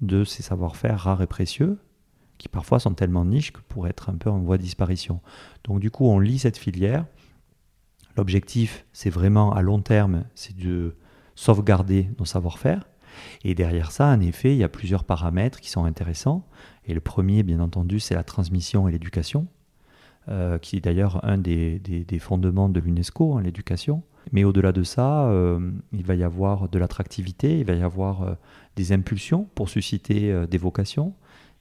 de 0.00 0.24
ces 0.24 0.42
savoir-faire 0.42 1.00
rares 1.00 1.22
et 1.22 1.26
précieux, 1.26 1.78
qui 2.38 2.48
parfois 2.48 2.78
sont 2.78 2.94
tellement 2.94 3.24
niches 3.24 3.52
que 3.52 3.60
pourraient 3.68 3.90
être 3.90 4.10
un 4.10 4.16
peu 4.16 4.30
en 4.30 4.38
voie 4.40 4.58
de 4.58 4.62
disparition. 4.62 5.20
Donc 5.64 5.80
du 5.80 5.90
coup, 5.90 6.06
on 6.06 6.18
lit 6.18 6.38
cette 6.38 6.58
filière, 6.58 7.06
L'objectif, 8.16 8.86
c'est 8.92 9.10
vraiment 9.10 9.52
à 9.52 9.60
long 9.60 9.80
terme, 9.80 10.24
c'est 10.34 10.56
de 10.56 10.96
sauvegarder 11.34 12.08
nos 12.18 12.24
savoir-faire. 12.24 12.88
Et 13.44 13.54
derrière 13.54 13.92
ça, 13.92 14.06
en 14.06 14.20
effet, 14.20 14.54
il 14.54 14.58
y 14.58 14.64
a 14.64 14.68
plusieurs 14.68 15.04
paramètres 15.04 15.60
qui 15.60 15.70
sont 15.70 15.84
intéressants. 15.84 16.46
Et 16.86 16.94
le 16.94 17.00
premier, 17.00 17.42
bien 17.42 17.60
entendu, 17.60 18.00
c'est 18.00 18.14
la 18.14 18.24
transmission 18.24 18.88
et 18.88 18.92
l'éducation, 18.92 19.46
euh, 20.28 20.58
qui 20.58 20.76
est 20.76 20.80
d'ailleurs 20.80 21.24
un 21.24 21.36
des, 21.36 21.80
fondements 22.18 22.68
de 22.68 22.80
l'UNESCO, 22.80 23.36
hein, 23.36 23.42
l'éducation. 23.42 24.02
Mais 24.32 24.44
au-delà 24.44 24.72
de 24.72 24.82
ça, 24.82 25.26
euh, 25.28 25.70
il 25.92 26.04
va 26.04 26.14
y 26.14 26.24
avoir 26.24 26.68
de 26.68 26.78
l'attractivité, 26.78 27.60
il 27.60 27.66
va 27.66 27.74
y 27.74 27.82
avoir 27.82 28.22
euh, 28.22 28.34
des 28.74 28.92
impulsions 28.92 29.48
pour 29.54 29.68
susciter 29.68 30.46
des 30.46 30.58
vocations, 30.58 31.14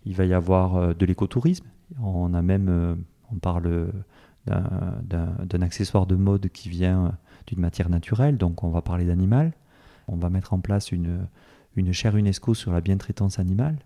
il 0.06 0.16
va 0.16 0.26
y 0.26 0.34
avoir 0.34 0.96
de 0.96 1.06
l'écotourisme. 1.06 1.66
On 2.02 2.34
a 2.34 2.42
même, 2.42 2.98
on 3.32 3.36
parle 3.36 3.92
d'un 4.46 5.62
accessoire 5.62 6.06
de 6.06 6.16
mode 6.16 6.50
qui 6.50 6.68
vient 6.70 7.18
d'une 7.48 7.60
matière 7.60 7.90
naturelle, 7.90 8.38
donc 8.38 8.64
on 8.64 8.70
va 8.70 8.82
parler 8.82 9.06
d'animal. 9.06 9.54
On 10.08 10.18
va 10.18 10.30
mettre 10.30 10.54
en 10.54 10.60
place 10.60 10.92
une, 10.92 11.28
une 11.76 11.94
chaire 11.94 12.18
UNESCO 12.18 12.54
sur 12.54 12.74
la 12.74 12.82
bientraitance 12.82 13.40
animale. 13.40 13.78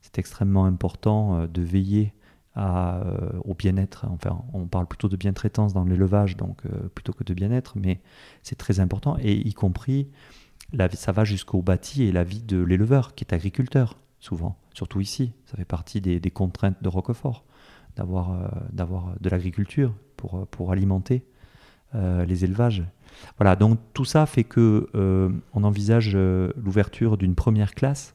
c'est 0.00 0.18
extrêmement 0.18 0.64
important 0.64 1.46
de 1.46 1.62
veiller 1.62 2.12
au 2.56 3.54
bien-être. 3.54 4.06
Enfin, 4.10 4.42
on 4.52 4.66
parle 4.66 4.86
plutôt 4.86 5.08
de 5.08 5.16
bien-traitance 5.16 5.72
dans 5.72 5.84
l'élevage, 5.84 6.36
donc 6.36 6.62
plutôt 6.94 7.12
que 7.12 7.24
de 7.24 7.34
bien-être, 7.34 7.74
mais 7.76 8.00
c'est 8.42 8.56
très 8.56 8.80
important, 8.80 9.16
et 9.20 9.34
y 9.34 9.54
compris, 9.54 10.08
ça 10.92 11.12
va 11.12 11.24
jusqu'au 11.24 11.62
bâti 11.62 12.04
et 12.04 12.12
la 12.12 12.24
vie 12.24 12.42
de 12.42 12.62
l'éleveur, 12.62 13.14
qui 13.14 13.24
est 13.24 13.32
agriculteur, 13.32 13.98
souvent, 14.20 14.56
surtout 14.74 15.00
ici. 15.00 15.32
Ça 15.46 15.56
fait 15.56 15.64
partie 15.64 16.00
des, 16.00 16.20
contraintes 16.30 16.82
de 16.82 16.88
Roquefort, 16.88 17.44
d'avoir 17.96 18.50
d'avoir 18.72 19.14
de 19.20 19.28
l'agriculture 19.28 19.94
pour, 20.16 20.46
pour 20.48 20.72
alimenter 20.72 21.24
les 21.94 22.44
élevages. 22.44 22.84
Voilà, 23.38 23.56
donc 23.56 23.78
tout 23.92 24.04
ça 24.06 24.26
fait 24.26 24.44
que 24.44 24.88
on 25.54 25.64
envisage 25.64 26.16
l'ouverture 26.16 27.16
d'une 27.16 27.34
première 27.34 27.74
classe 27.74 28.14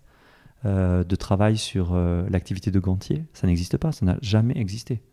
euh, 0.65 1.03
de 1.03 1.15
travail 1.15 1.55
sur 1.55 1.93
euh, 1.93 2.25
l'activité 2.31 2.71
de 2.71 2.79
gantier. 2.79 3.23
Ça 3.33 3.45
n'existe 3.45 3.77
pas, 3.77 3.91
ça 3.91 4.07
n'a 4.07 4.17
jamais 4.23 4.57
existé. 4.57 5.03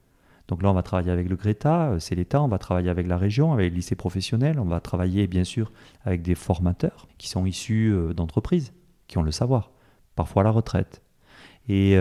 Donc 0.48 0.62
là, 0.62 0.70
on 0.70 0.72
va 0.72 0.82
travailler 0.82 1.10
avec 1.10 1.28
le 1.28 1.36
Greta, 1.36 1.90
euh, 1.90 1.98
c'est 1.98 2.14
l'État, 2.14 2.40
on 2.40 2.48
va 2.48 2.56
travailler 2.56 2.88
avec 2.88 3.06
la 3.06 3.18
région, 3.18 3.52
avec 3.52 3.70
les 3.70 3.76
lycées 3.76 3.94
professionnels, 3.94 4.58
on 4.58 4.64
va 4.64 4.80
travailler 4.80 5.26
bien 5.26 5.44
sûr 5.44 5.70
avec 6.06 6.22
des 6.22 6.34
formateurs 6.34 7.08
qui 7.18 7.28
sont 7.28 7.44
issus 7.44 7.94
d'entreprises, 8.16 8.72
qui 9.06 9.18
ont 9.18 9.22
le 9.22 9.32
savoir, 9.32 9.70
parfois 10.14 10.40
à 10.40 10.44
la 10.44 10.50
retraite. 10.50 11.02
Et, 11.68 11.98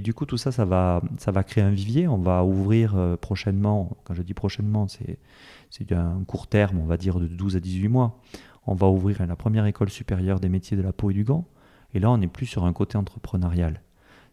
du 0.00 0.12
coup, 0.12 0.26
tout 0.26 0.36
ça, 0.36 0.50
ça 0.50 0.64
va, 0.64 1.02
ça 1.18 1.30
va 1.30 1.44
créer 1.44 1.62
un 1.62 1.70
vivier. 1.70 2.08
On 2.08 2.18
va 2.18 2.44
ouvrir 2.44 3.16
prochainement, 3.20 3.96
quand 4.04 4.14
je 4.14 4.22
dis 4.22 4.34
prochainement, 4.34 4.86
c'est 4.88 5.92
un 5.92 6.22
court 6.24 6.46
terme, 6.48 6.78
on 6.78 6.86
va 6.86 6.96
dire 6.96 7.18
de 7.18 7.26
12 7.26 7.56
à 7.56 7.60
18 7.60 7.88
mois. 7.88 8.20
On 8.66 8.74
va 8.74 8.88
ouvrir 8.88 9.24
la 9.26 9.36
première 9.36 9.66
école 9.66 9.90
supérieure 9.90 10.40
des 10.40 10.48
métiers 10.48 10.76
de 10.76 10.82
la 10.82 10.92
peau 10.92 11.10
et 11.10 11.14
du 11.14 11.24
gant. 11.24 11.46
Et 11.94 12.00
là, 12.00 12.10
on 12.10 12.18
n'est 12.18 12.28
plus 12.28 12.46
sur 12.46 12.64
un 12.64 12.72
côté 12.72 12.96
entrepreneurial. 12.96 13.82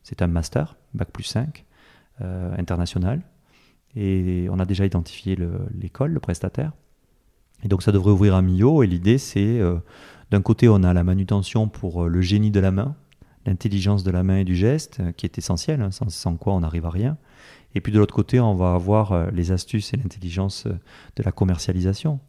C'est 0.03 0.21
un 0.21 0.27
master, 0.27 0.77
bac 0.93 1.11
plus 1.11 1.23
5, 1.23 1.65
euh, 2.21 2.55
international. 2.57 3.21
Et 3.95 4.47
on 4.51 4.59
a 4.59 4.65
déjà 4.65 4.85
identifié 4.85 5.37
l'école, 5.73 6.11
le, 6.11 6.19
prestataire. 6.19 6.73
Et 7.63 7.67
donc 7.67 7.83
ça 7.83 7.91
devrait 7.91 8.11
ouvrir 8.11 8.35
à 8.35 8.41
Millau. 8.41 8.83
Et 8.83 8.87
l'idée, 8.87 9.17
c'est 9.17 9.59
euh, 9.59 9.77
d'un 10.31 10.41
côté, 10.41 10.69
on 10.69 10.83
a 10.83 10.93
la 10.93 11.03
manutention 11.03 11.67
pour 11.67 12.05
euh, 12.05 12.07
le 12.07 12.21
génie 12.21 12.51
de 12.51 12.59
la 12.59 12.71
main, 12.71 12.95
l'intelligence 13.45 14.03
de 14.03 14.11
la 14.11 14.23
main 14.23 14.37
et 14.37 14.43
du 14.45 14.55
geste, 14.55 15.01
qui 15.15 15.25
est 15.25 15.37
essentielle, 15.37 15.81
hein, 15.81 15.89
sans, 15.91 16.35
quoi 16.37 16.53
on 16.53 16.59
n'arrive 16.59 16.85
à 16.85 16.91
rien. 16.91 17.17
Et 17.75 17.81
puis 17.81 17.91
de 17.91 17.99
l'autre 17.99 18.13
côté, 18.13 18.39
on 18.39 18.55
va 18.55 18.73
avoir 18.73 19.31
les 19.31 19.51
astuces 19.51 19.93
et 19.93 19.97
l'intelligence 19.97 20.65
de 20.65 21.23
la 21.23 21.31
commercialisation 21.31 22.19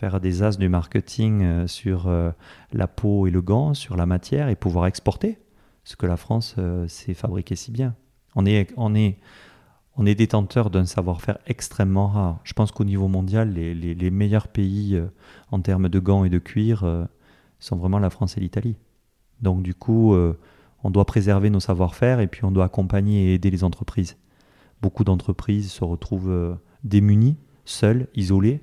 faire 0.00 0.18
des 0.18 0.42
as 0.42 0.56
du 0.56 0.70
marketing 0.70 1.42
euh, 1.42 1.66
sur 1.66 2.08
euh, 2.08 2.30
la 2.72 2.88
peau 2.88 3.26
et 3.26 3.30
le 3.30 3.42
gant, 3.42 3.74
sur 3.74 3.96
la 3.96 4.06
matière 4.06 4.48
et 4.48 4.56
pouvoir 4.56 4.86
exporter 4.86 5.38
ce 5.84 5.94
que 5.94 6.06
la 6.06 6.16
France 6.16 6.54
euh, 6.56 6.88
sait 6.88 7.12
fabriquer 7.12 7.54
si 7.54 7.70
bien. 7.70 7.94
On 8.34 8.46
est, 8.46 8.72
on 8.78 8.94
est, 8.94 9.18
on 9.96 10.06
est 10.06 10.14
détenteur 10.14 10.70
d'un 10.70 10.86
savoir-faire 10.86 11.36
extrêmement 11.46 12.08
rare. 12.08 12.40
Je 12.44 12.54
pense 12.54 12.72
qu'au 12.72 12.84
niveau 12.84 13.08
mondial, 13.08 13.52
les, 13.52 13.74
les, 13.74 14.10
meilleurs 14.10 14.48
pays 14.48 14.98
en 15.50 15.60
termes 15.60 15.90
de 15.90 15.98
gants 15.98 16.24
et 16.24 16.30
de 16.30 16.38
cuir 16.38 17.08
sont 17.58 17.76
vraiment 17.76 17.98
la 17.98 18.08
France 18.08 18.36
et 18.36 18.40
l'Italie. 18.40 18.76
Donc 19.42 19.62
du 19.64 19.74
coup, 19.74 20.14
on 20.84 20.90
doit 20.90 21.06
préserver 21.06 21.50
nos 21.50 21.58
savoir-faire 21.58 22.20
et 22.20 22.28
puis 22.28 22.44
on 22.44 22.52
doit 22.52 22.66
accompagner 22.66 23.30
et 23.30 23.34
aider 23.34 23.50
les 23.50 23.64
entreprises. 23.64 24.16
Beaucoup 24.80 25.02
d'entreprises 25.02 25.72
se 25.72 25.82
retrouvent 25.82 26.56
démunies, 26.84 27.36
seules, 27.64 28.06
isolées, 28.14 28.62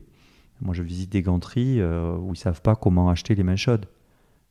moi, 0.61 0.73
je 0.73 0.83
visite 0.83 1.11
des 1.11 1.21
ganteries 1.21 1.79
euh, 1.79 2.17
où 2.17 2.33
ils 2.33 2.37
savent 2.37 2.61
pas 2.61 2.75
comment 2.75 3.09
acheter 3.09 3.35
les 3.35 3.43
mains 3.43 3.55
chaudes. 3.55 3.85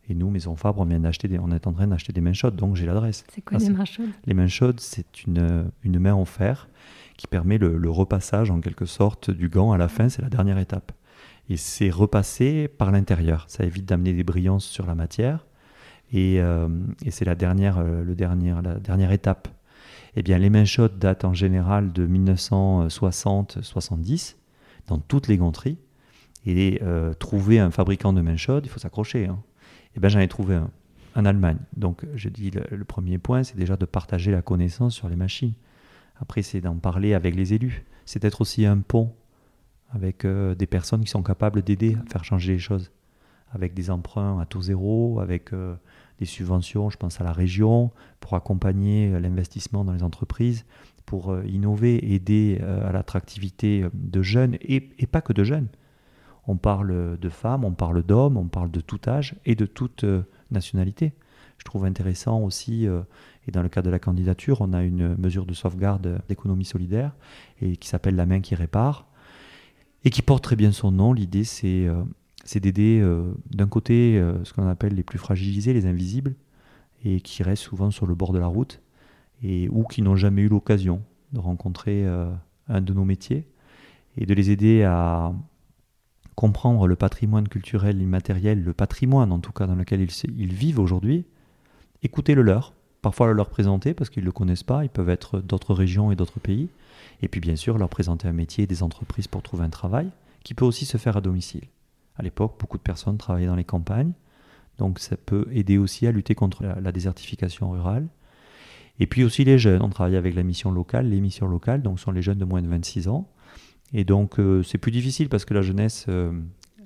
Et 0.09 0.15
nous, 0.15 0.31
Maison 0.31 0.55
Fabre, 0.55 0.81
on, 0.81 0.85
vient 0.85 1.01
d'acheter 1.01 1.29
on 1.41 1.51
est 1.51 1.67
en 1.67 1.73
train 1.73 1.89
d'acheter 1.89 2.13
des 2.13 2.21
mains 2.21 2.33
chaudes, 2.33 2.55
donc 2.55 2.77
j'ai 2.77 2.87
l'adresse. 2.87 3.25
C'est 3.29 3.43
quoi 3.43 3.59
les 3.59 3.71
mains 3.71 3.85
chaudes? 3.85 4.11
Les 4.25 4.35
mains 4.35 4.47
chaudes, 4.47 4.79
c'est 4.79 5.25
une, 5.25 5.69
une 5.83 5.99
main 5.99 6.15
en 6.15 6.25
fer 6.25 6.69
qui 7.17 7.27
permet 7.27 7.59
le, 7.59 7.91
repassage, 7.91 8.49
en 8.51 8.61
quelque 8.61 8.87
sorte, 8.87 9.31
du 9.31 9.49
gant 9.49 9.73
à 9.73 9.79
la 9.79 9.89
fin, 9.89 10.09
c'est 10.09 10.23
la 10.23 10.29
dernière 10.29 10.59
étape. 10.59 10.93
Et 11.49 11.57
c'est 11.57 11.91
repassé 11.91 12.69
par 12.69 12.93
l'intérieur. 12.93 13.47
Ça 13.49 13.65
évite 13.65 13.87
d'amener 13.87 14.13
des 14.13 14.25
brillances 14.25 14.65
sur 14.65 14.87
la 14.87 14.95
matière. 14.95 15.47
Et, 16.13 16.41
euh, 16.41 16.69
et 17.05 17.11
c'est 17.11 17.25
la 17.25 17.35
dernière, 17.35 17.79
euh, 17.79 18.05
le 18.05 18.15
dernier, 18.15 18.55
la 18.63 18.77
dernière 18.77 19.11
étape. 19.13 19.49
Eh 20.15 20.23
bien, 20.23 20.39
les 20.39 20.51
mains 20.51 20.65
chaudes 20.65 20.99
datent 20.99 21.25
en 21.25 21.35
général 21.35 21.93
de 21.93 22.07
1960-70 22.07 24.37
dans 24.87 24.99
toutes 24.99 25.27
les 25.29 25.37
ganteries. 25.37 25.79
Et 26.47 26.81
euh, 26.83 27.13
trouver 27.13 27.59
un 27.59 27.73
fabricant 27.73 28.13
de 28.13 28.21
mains 28.21 28.37
chaudes, 28.37 28.65
il 28.67 28.69
faut 28.69 28.79
s'accrocher. 28.79 29.23
Et 29.23 29.27
hein. 29.27 29.43
eh 29.97 30.01
ben 30.01 30.09
j'en 30.09 30.21
ai 30.21 30.29
trouvé 30.29 30.55
un 30.55 30.71
en 31.17 31.25
Allemagne. 31.25 31.59
Donc 31.77 32.07
je 32.15 32.29
dis 32.29 32.51
le, 32.51 32.85
premier 32.85 33.19
point, 33.19 33.43
c'est 33.43 33.57
déjà 33.57 33.77
de 33.77 33.85
partager 33.85 34.31
la 34.31 34.43
connaissance 34.43 34.95
sur 34.95 35.09
les 35.09 35.17
machines. 35.17 35.55
Après, 36.21 36.43
c'est 36.43 36.61
d'en 36.61 36.77
parler 36.77 37.15
avec 37.15 37.35
les 37.35 37.55
élus. 37.55 37.85
C'est 38.05 38.23
d'être 38.23 38.43
aussi 38.43 38.65
un 38.65 38.79
pont 38.79 39.13
avec 39.91 40.25
euh, 40.25 40.55
des 40.55 40.67
personnes 40.67 41.03
qui 41.03 41.11
sont 41.11 41.23
capables 41.23 41.63
d'aider 41.63 41.97
à 41.97 42.11
faire 42.11 42.25
changer 42.25 42.53
les 42.53 42.59
choses. 42.59 42.93
Avec 43.53 43.75
des 43.75 43.91
emprunts 43.91 44.41
à 44.41 44.45
taux 44.45 44.61
zéro, 44.61 45.21
avec 45.21 45.53
euh, 45.53 45.75
des 46.19 46.27
subventions, 46.27 46.91
je 46.91 46.97
pense 46.97 47.21
à 47.21 47.25
la 47.25 47.33
région, 47.33 47.91
pour 48.21 48.35
accompagner 48.35 49.19
l'investissement 49.19 49.85
dans 49.85 49.93
les 49.93 50.03
entreprises, 50.03 50.65
pour 51.07 51.39
innover, 51.45 52.13
aider 52.15 52.61
à 52.61 52.91
l'attractivité 52.91 53.85
de 53.95 54.23
jeunes 54.23 54.57
et, 54.61 54.91
et, 54.99 55.07
pas 55.07 55.21
que 55.21 55.33
de 55.33 55.45
jeunes. 55.45 55.69
On 56.49 56.57
parle 56.57 57.19
de 57.19 57.29
femmes, 57.29 57.65
on 57.65 57.73
parle 57.73 58.03
d'hommes, 58.03 58.37
on 58.37 58.47
parle 58.47 58.71
de 58.71 58.81
tout 58.81 59.01
âge 59.09 59.35
et 59.45 59.55
de 59.55 59.67
toute 59.67 60.05
euh, 60.05 60.23
nationalité. 60.51 61.13
Je 61.59 61.65
trouve 61.65 61.85
intéressant 61.85 62.41
aussi, 62.41 62.87
euh, 62.87 63.01
et 63.49 63.51
dans 63.51 63.63
le 63.63 63.69
cadre 63.69 63.87
de 63.87 63.91
la 63.91 63.99
candidature, 63.99 64.61
on 64.61 64.73
a 64.73 64.83
une 64.83 65.17
mesure 65.17 65.47
de 65.47 65.55
sauvegarde 65.55 66.21
d'économie 66.29 66.65
solidaire 66.65 67.13
qui 67.61 67.89
s'appelle 67.89 68.15
La 68.15 68.27
main 68.27 68.41
qui 68.41 68.55
répare 68.55 69.07
et 70.05 70.11
qui 70.11 70.23
porte 70.23 70.45
très 70.45 70.57
bien 70.57 70.71
son 70.71 70.93
nom. 70.93 71.13
L'idée, 71.13 71.45
c'est 71.45 71.87
euh, 71.87 72.05
d'aider 72.61 73.05
d'un 73.51 73.67
côté 73.67 74.23
ce 74.45 74.53
qu'on 74.53 74.69
appelle 74.69 74.95
les 74.95 75.03
plus 75.03 75.19
fragilisés, 75.19 75.73
les 75.73 75.87
invisibles, 75.87 76.35
et 77.05 77.21
qui 77.21 77.43
restent 77.43 77.65
souvent 77.65 77.91
sur 77.91 78.07
le 78.07 78.15
bord 78.15 78.33
de 78.33 78.39
la 78.39 78.47
route 78.47 78.81
et 79.43 79.69
ou 79.71 79.85
qui 79.85 80.03
n'ont 80.03 80.17
jamais 80.17 80.43
eu 80.43 80.49
l'occasion 80.49 81.03
de 81.33 81.41
rencontrer 81.41 82.07
un 82.69 82.81
de 82.81 82.93
nos 82.93 83.05
métiers 83.05 83.49
et 84.17 84.27
de 84.27 84.35
les 84.35 84.51
aider 84.51 84.85
à, 84.85 85.33
comprendre 86.37 86.87
le 86.87 86.97
patrimoine 86.97 87.49
culturel 87.49 88.01
immatériel, 88.01 88.63
le 88.63 88.75
patrimoine 88.75 89.33
en 89.33 89.41
tout 89.41 89.53
cas 89.53 89.67
dans 89.67 89.75
lequel 89.75 90.01
ils, 90.03 90.53
vivent 90.53 90.79
aujourd'hui, 90.79 91.25
écouter 92.03 92.35
le 92.35 92.43
leur, 92.43 92.75
parfois 93.01 93.27
le 93.27 93.33
leur 93.33 93.49
présenter 93.49 93.95
parce 93.95 94.11
qu'ils 94.11 94.23
ne 94.23 94.27
le 94.27 94.33
connaissent 94.33 94.63
pas, 94.63 94.85
ils 94.85 94.91
peuvent 94.91 95.09
être 95.09 95.41
d'autres 95.41 95.75
régions 95.75 96.13
et 96.13 96.17
d'autres 96.17 96.39
pays, 96.39 96.69
et 97.23 97.29
puis 97.29 97.41
bien 97.41 97.57
sûr 97.57 97.79
leur 97.79 97.89
présenter 97.89 98.29
un 98.29 98.33
métier 98.33 98.67
des 98.67 98.83
entreprises 98.83 99.27
pour 99.27 99.43
trouver 99.43 99.65
un 99.65 99.71
travail 99.71 100.11
qui 100.45 100.53
peut 100.53 100.67
aussi 100.67 100.85
se 100.85 100.99
faire 100.99 101.17
à 101.17 101.23
domicile. 101.23 101.65
À 102.17 102.23
l'époque, 102.23 102.57
beaucoup 102.61 102.77
de 102.77 102.83
personnes 102.83 103.17
travaillaient 103.17 103.47
dans 103.47 103.57
les 103.57 103.65
campagnes, 103.65 104.13
donc 104.77 104.99
ça 104.99 105.17
peut 105.17 105.47
aider 105.51 105.79
aussi 105.79 106.07
à 106.07 106.13
lutter 106.13 106.35
contre 106.35 106.65
la, 106.65 106.93
désertification 106.93 107.71
rurale. 107.71 108.07
Et 109.01 109.07
puis 109.07 109.25
aussi 109.25 109.45
les 109.45 109.59
jeunes, 109.59 109.83
on 109.83 109.89
travaille 109.89 110.17
avec 110.17 110.35
la 110.35 110.43
mission 110.43 110.71
locale, 110.71 111.09
les 111.09 111.21
missions 111.21 111.49
locales, 111.49 111.81
donc 111.81 111.99
sont 111.99 112.13
les 112.13 112.23
jeunes 112.23 112.39
de 112.39 112.45
moins 112.45 112.61
de 112.61 112.69
26 112.69 113.09
ans, 113.09 113.27
et 113.93 114.05
donc, 114.05 114.39
euh, 114.39 114.63
c'est 114.63 114.79
plus 114.79 114.91
difficile 114.91 115.29
parce 115.29 115.45
que 115.45 115.55
la 115.55 115.63
jeunesse, 115.63 116.07
euh, 116.09 116.33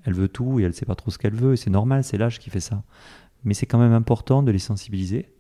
elle 0.05 0.15
veut 0.15 0.29
tout 0.29 0.61
et 0.61 0.63
elle 0.63 0.71
ne 0.71 0.75
sait 0.75 0.87
pas 0.87 0.95
trop 0.95 1.11
ce 1.11 1.19
qu'elle 1.19 1.35
veut. 1.35 1.55
Et 1.55 1.57
c'est 1.57 1.71
normal, 1.71 2.05
c'est 2.05 2.19
l'âge 2.19 2.39
qui 2.39 2.51
fait 2.51 2.61
ça. 2.61 2.83
Mais 3.45 3.55
c'est 3.55 3.67
quand 3.67 3.79
même 3.79 3.93
important 3.93 4.43
de 4.43 4.51
les 4.51 4.59
sensibiliser. 4.59 5.33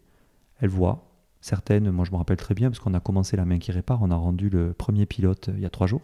Elles 0.61 0.71
voient. 0.71 1.07
Certaines, 1.43 1.91
moi 1.91 2.05
je 2.05 2.11
me 2.11 2.17
rappelle 2.17 2.37
très 2.37 2.55
bien, 2.55 2.69
parce 2.69 2.81
qu'on 2.81 2.93
a 2.93 3.01
commencé 3.01 3.37
La 3.37 3.47
main 3.47 3.59
qui 3.59 3.73
répare, 3.73 4.03
on 4.03 4.11
a 4.11 4.17
rendu 4.17 4.51
le 4.51 4.75
premier 4.75 5.07
pilote 5.07 5.49
euh, 5.49 5.55
il 5.57 5.61
y 5.61 5.67
a 5.67 5.71
trois 5.71 5.87
jours. 5.87 6.03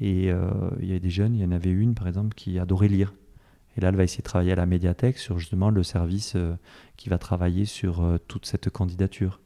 Et 0.00 0.30
il 0.80 0.90
y 0.90 0.94
a 0.94 0.98
des 0.98 1.10
jeunes, 1.10 1.36
il 1.36 1.42
y 1.42 1.44
en 1.44 1.52
avait 1.52 1.70
une 1.70 1.94
par 1.94 2.08
exemple 2.08 2.34
qui 2.34 2.58
adorait 2.58 2.88
lire. 2.88 3.14
Et 3.76 3.80
là, 3.80 3.90
elle 3.90 3.94
va 3.94 4.02
essayer 4.02 4.22
de 4.22 4.24
travailler 4.24 4.50
à 4.50 4.56
la 4.56 4.66
médiathèque 4.66 5.16
sur 5.16 5.38
justement 5.38 5.70
le 5.70 5.84
service 5.84 6.36
qui 6.96 7.08
va 7.08 7.18
travailler 7.18 7.66
sur 7.66 8.18
toute 8.26 8.44
cette 8.44 8.68
candidature. 8.68 9.40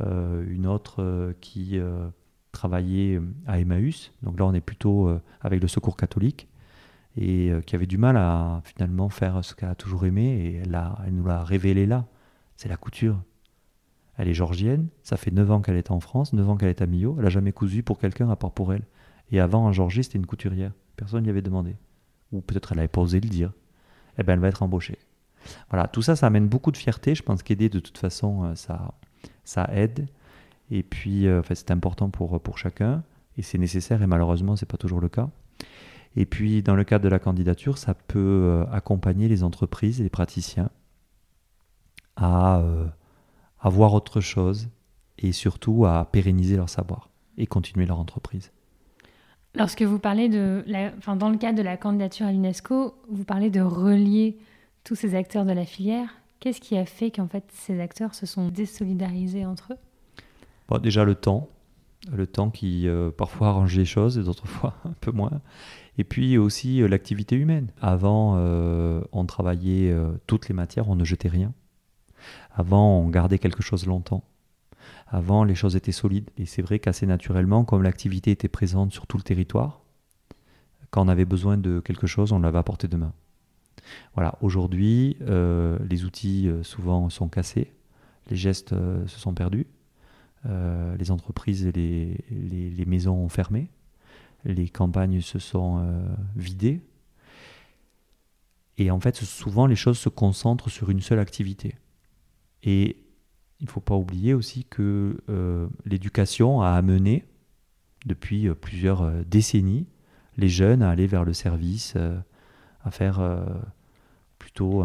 une 0.00 0.66
autre 0.66 1.32
qui 1.40 1.80
travaillé 2.54 3.16
euh, 3.16 3.22
à 3.46 3.60
Emmaüs, 3.60 4.12
donc 4.22 4.38
là 4.38 4.46
on 4.46 4.54
est 4.54 4.62
plutôt 4.62 5.08
euh, 5.08 5.20
avec 5.42 5.60
le 5.60 5.68
secours 5.68 5.96
catholique, 5.98 6.48
et 7.16 7.50
euh, 7.50 7.60
qui 7.60 7.76
avait 7.76 7.86
du 7.86 7.98
mal 7.98 8.16
à 8.16 8.62
finalement 8.64 9.10
faire 9.10 9.44
ce 9.44 9.54
qu'elle 9.54 9.68
a 9.68 9.74
toujours 9.74 10.06
aimé, 10.06 10.24
et 10.24 10.54
elle, 10.64 10.80
elle 11.06 11.14
nous 11.14 11.26
l'a 11.26 11.44
révélé 11.44 11.84
là, 11.84 12.06
c'est 12.56 12.68
la 12.68 12.78
couture. 12.78 13.20
Elle 14.16 14.28
est 14.28 14.34
georgienne, 14.34 14.88
ça 15.02 15.16
fait 15.16 15.32
9 15.32 15.50
ans 15.50 15.60
qu'elle 15.60 15.76
est 15.76 15.90
en 15.90 16.00
France, 16.00 16.32
9 16.32 16.48
ans 16.48 16.56
qu'elle 16.56 16.70
est 16.70 16.80
à 16.82 16.86
Millau, 16.86 17.16
elle 17.18 17.24
n'a 17.24 17.30
jamais 17.30 17.52
cousu 17.52 17.82
pour 17.82 17.98
quelqu'un 17.98 18.30
à 18.30 18.36
part 18.36 18.52
pour 18.52 18.72
elle. 18.72 18.84
Et 19.30 19.40
avant 19.40 19.64
en 19.64 19.72
Georgie 19.72 20.04
c'était 20.04 20.18
une 20.18 20.26
couturière, 20.26 20.72
personne 20.96 21.24
n'y 21.24 21.30
avait 21.30 21.42
demandé. 21.42 21.76
Ou 22.32 22.40
peut-être 22.40 22.72
elle 22.72 22.76
n'avait 22.76 22.88
pas 22.88 23.00
osé 23.00 23.20
le 23.20 23.28
dire. 23.28 23.52
Eh 24.16 24.22
bien 24.22 24.34
elle 24.34 24.40
va 24.40 24.48
être 24.48 24.62
embauchée. 24.62 24.98
Voilà, 25.68 25.88
tout 25.88 26.00
ça, 26.00 26.16
ça 26.16 26.28
amène 26.28 26.48
beaucoup 26.48 26.70
de 26.70 26.76
fierté. 26.76 27.14
Je 27.14 27.22
pense 27.22 27.42
qu'aider 27.42 27.68
de 27.68 27.80
toute 27.80 27.98
façon, 27.98 28.54
ça, 28.54 28.94
ça 29.42 29.68
aide. 29.72 30.06
Et 30.70 30.82
puis, 30.82 31.26
euh, 31.26 31.42
c'est 31.54 31.70
important 31.70 32.10
pour, 32.10 32.40
pour 32.40 32.58
chacun, 32.58 33.02
et 33.36 33.42
c'est 33.42 33.58
nécessaire, 33.58 34.02
et 34.02 34.06
malheureusement, 34.06 34.56
ce 34.56 34.64
n'est 34.64 34.68
pas 34.68 34.76
toujours 34.76 35.00
le 35.00 35.08
cas. 35.08 35.28
Et 36.16 36.26
puis, 36.26 36.62
dans 36.62 36.76
le 36.76 36.84
cadre 36.84 37.04
de 37.04 37.08
la 37.08 37.18
candidature, 37.18 37.78
ça 37.78 37.94
peut 37.94 38.18
euh, 38.18 38.64
accompagner 38.72 39.28
les 39.28 39.42
entreprises 39.42 40.00
et 40.00 40.04
les 40.04 40.10
praticiens 40.10 40.70
à, 42.16 42.60
euh, 42.60 42.86
autre 43.64 44.20
chose 44.20 44.68
et 45.18 45.32
surtout 45.32 45.86
à 45.86 46.04
pérenniser 46.10 46.56
leur 46.56 46.68
savoir 46.68 47.10
et 47.36 47.46
continuer 47.46 47.86
leur 47.86 47.98
entreprise. 47.98 48.52
Lorsque 49.56 49.82
vous 49.82 49.98
parlez 49.98 50.28
de, 50.28 50.64
enfin, 50.98 51.16
dans 51.16 51.30
le 51.30 51.38
cadre 51.38 51.58
de 51.58 51.62
la 51.62 51.76
candidature 51.76 52.26
à 52.26 52.32
l'UNESCO, 52.32 52.94
vous 53.08 53.24
parlez 53.24 53.50
de 53.50 53.60
relier 53.60 54.36
tous 54.82 54.94
ces 54.94 55.14
acteurs 55.14 55.44
de 55.44 55.52
la 55.52 55.64
filière. 55.64 56.08
Qu'est-ce 56.40 56.60
qui 56.60 56.76
a 56.76 56.84
fait 56.84 57.10
qu'en 57.10 57.28
fait 57.28 57.44
ces 57.52 57.80
acteurs 57.80 58.14
se 58.14 58.26
sont 58.26 58.48
désolidarisés 58.48 59.46
entre 59.46 59.72
eux? 59.72 59.78
Bon, 60.68 60.78
Déjà 60.78 61.04
le 61.04 61.14
temps, 61.14 61.48
le 62.12 62.26
temps 62.26 62.50
qui 62.50 62.88
euh, 62.88 63.10
parfois 63.10 63.48
arrange 63.48 63.76
les 63.76 63.84
choses 63.84 64.18
et 64.18 64.22
d'autres 64.22 64.46
fois 64.48 64.74
un 64.84 64.94
peu 65.00 65.10
moins. 65.10 65.40
Et 65.98 66.04
puis 66.04 66.38
aussi 66.38 66.82
euh, 66.82 66.88
l'activité 66.88 67.36
humaine. 67.36 67.70
Avant, 67.80 68.34
euh, 68.36 69.00
on 69.12 69.24
travaillait 69.26 69.94
toutes 70.26 70.48
les 70.48 70.54
matières, 70.54 70.88
on 70.88 70.96
ne 70.96 71.04
jetait 71.04 71.28
rien. 71.28 71.52
Avant, 72.52 72.98
on 72.98 73.08
gardait 73.08 73.38
quelque 73.38 73.62
chose 73.62 73.86
longtemps. 73.86 74.24
Avant, 75.06 75.44
les 75.44 75.54
choses 75.54 75.76
étaient 75.76 75.92
solides. 75.92 76.30
Et 76.38 76.46
c'est 76.46 76.62
vrai 76.62 76.78
qu'assez 76.78 77.06
naturellement, 77.06 77.64
comme 77.64 77.82
l'activité 77.82 78.30
était 78.30 78.48
présente 78.48 78.92
sur 78.92 79.06
tout 79.06 79.16
le 79.16 79.22
territoire, 79.22 79.80
quand 80.90 81.04
on 81.04 81.08
avait 81.08 81.24
besoin 81.24 81.56
de 81.56 81.80
quelque 81.80 82.06
chose, 82.06 82.32
on 82.32 82.38
l'avait 82.38 82.58
apporté 82.58 82.88
de 82.88 82.96
main. 82.96 83.12
Voilà, 84.14 84.38
aujourd'hui, 84.40 85.18
les 85.20 86.04
outils 86.04 86.48
souvent 86.62 87.10
sont 87.10 87.28
cassés, 87.28 87.72
les 88.30 88.36
gestes 88.36 88.70
se 88.70 89.18
sont 89.18 89.34
perdus. 89.34 89.66
Euh, 90.46 90.94
les 90.98 91.10
entreprises 91.10 91.66
et 91.66 91.72
les, 91.72 92.84
maisons 92.86 93.14
ont 93.14 93.28
fermé, 93.28 93.70
les 94.44 94.68
campagnes 94.68 95.20
se 95.20 95.38
sont 95.38 95.78
euh, 95.78 96.06
vidées. 96.36 96.82
Et 98.76 98.90
en 98.90 99.00
fait, 99.00 99.16
souvent, 99.16 99.66
les 99.66 99.76
choses 99.76 99.98
se 99.98 100.08
concentrent 100.08 100.68
sur 100.68 100.90
une 100.90 101.00
seule 101.00 101.18
activité. 101.18 101.76
Et 102.62 102.96
il 103.60 103.66
ne 103.66 103.70
faut 103.70 103.80
pas 103.80 103.94
oublier 103.94 104.34
aussi 104.34 104.64
que 104.64 105.16
euh, 105.30 105.66
l'éducation 105.86 106.60
a 106.60 106.70
amené, 106.70 107.24
depuis 108.04 108.50
plusieurs 108.54 109.10
décennies, 109.24 109.86
les 110.36 110.50
jeunes 110.50 110.82
à 110.82 110.90
aller 110.90 111.06
vers 111.06 111.24
le 111.24 111.32
service, 111.32 111.96
à 112.82 112.90
faire 112.90 113.22
plutôt 114.38 114.84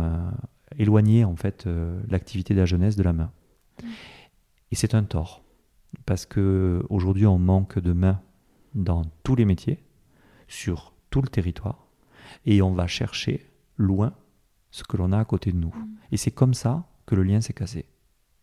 éloigner 0.78 1.26
en 1.26 1.36
fait 1.36 1.68
l'activité 2.08 2.54
de 2.54 2.60
la 2.60 2.66
jeunesse 2.66 2.96
de 2.96 3.04
la 3.04 3.12
main. 3.12 3.30
Et 4.72 4.76
c'est 4.76 4.96
un 4.96 5.04
tort 5.04 5.44
parce 6.10 6.26
qu'aujourd'hui 6.26 7.28
on 7.28 7.38
manque 7.38 7.78
de 7.78 7.94
mains 7.94 8.20
dans 8.74 9.04
tous 9.22 9.36
les 9.36 9.46
métiers, 9.46 9.78
sur 10.48 10.96
tout 11.12 11.22
le 11.22 11.28
territoire, 11.28 11.86
et 12.48 12.64
on 12.64 12.74
va 12.74 12.88
chercher 12.88 13.46
loin 13.78 14.14
ce 14.72 14.84
que 14.84 14.98
l'on 14.98 15.12
a 15.12 15.20
à 15.20 15.26
côté 15.26 15.52
de 15.52 15.58
nous. 15.58 15.68
Mm. 15.68 15.88
Et 16.12 16.18
c'est 16.18 16.32
comme 16.32 16.56
ça 16.56 16.88
que 17.06 17.14
le 17.14 17.22
lien 17.22 17.42
s'est 17.42 17.54
cassé. 17.54 17.86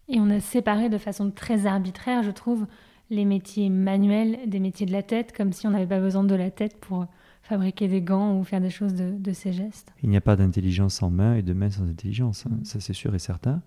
Et 0.06 0.20
on 0.20 0.30
a 0.30 0.38
séparé 0.38 0.88
de 0.88 0.96
façon 0.96 1.32
très 1.32 1.66
arbitraire, 1.66 2.22
je 2.22 2.30
trouve, 2.30 2.68
les 3.10 3.24
métiers 3.24 3.68
manuels 3.68 4.48
des 4.48 4.60
métiers 4.60 4.86
de 4.86 4.92
la 4.92 5.02
tête, 5.02 5.36
comme 5.36 5.52
si 5.52 5.66
on 5.66 5.70
n'avait 5.70 5.88
pas 5.88 5.98
besoin 5.98 6.22
de 6.22 6.36
la 6.36 6.52
tête 6.52 6.78
pour 6.78 7.06
fabriquer 7.42 7.88
des 7.88 8.00
gants 8.00 8.38
ou 8.38 8.44
faire 8.44 8.60
des 8.60 8.70
choses 8.70 8.94
de, 8.94 9.32
ces 9.32 9.52
gestes. 9.52 9.92
Il 10.04 10.10
n'y 10.10 10.16
a 10.16 10.20
pas 10.20 10.36
d'intelligence 10.36 10.94
sans 10.94 11.10
main 11.10 11.34
et 11.34 11.42
de 11.42 11.52
main 11.52 11.70
sans 11.70 11.88
intelligence, 11.88 12.46
hein. 12.46 12.58
mm. 12.60 12.64
ça 12.64 12.78
c'est 12.78 12.92
sûr 12.92 13.12
et 13.16 13.18
certain. 13.18 13.60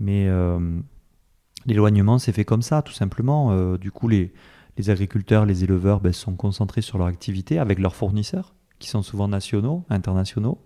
Mais 0.00 0.26
euh, 0.26 0.80
L'éloignement 1.66 2.18
s'est 2.18 2.32
fait 2.32 2.44
comme 2.44 2.62
ça, 2.62 2.82
tout 2.82 2.92
simplement. 2.92 3.52
Euh, 3.52 3.78
du 3.78 3.90
coup, 3.90 4.08
les, 4.08 4.32
agriculteurs, 4.88 5.46
les 5.46 5.64
éleveurs 5.64 6.00
ben, 6.00 6.12
sont 6.12 6.34
concentrés 6.34 6.82
sur 6.82 6.98
leur 6.98 7.06
activité 7.06 7.58
avec 7.58 7.78
leurs 7.78 7.94
fournisseurs, 7.94 8.54
qui 8.78 8.88
sont 8.88 9.02
souvent 9.02 9.28
nationaux, 9.28 9.84
internationaux. 9.88 10.58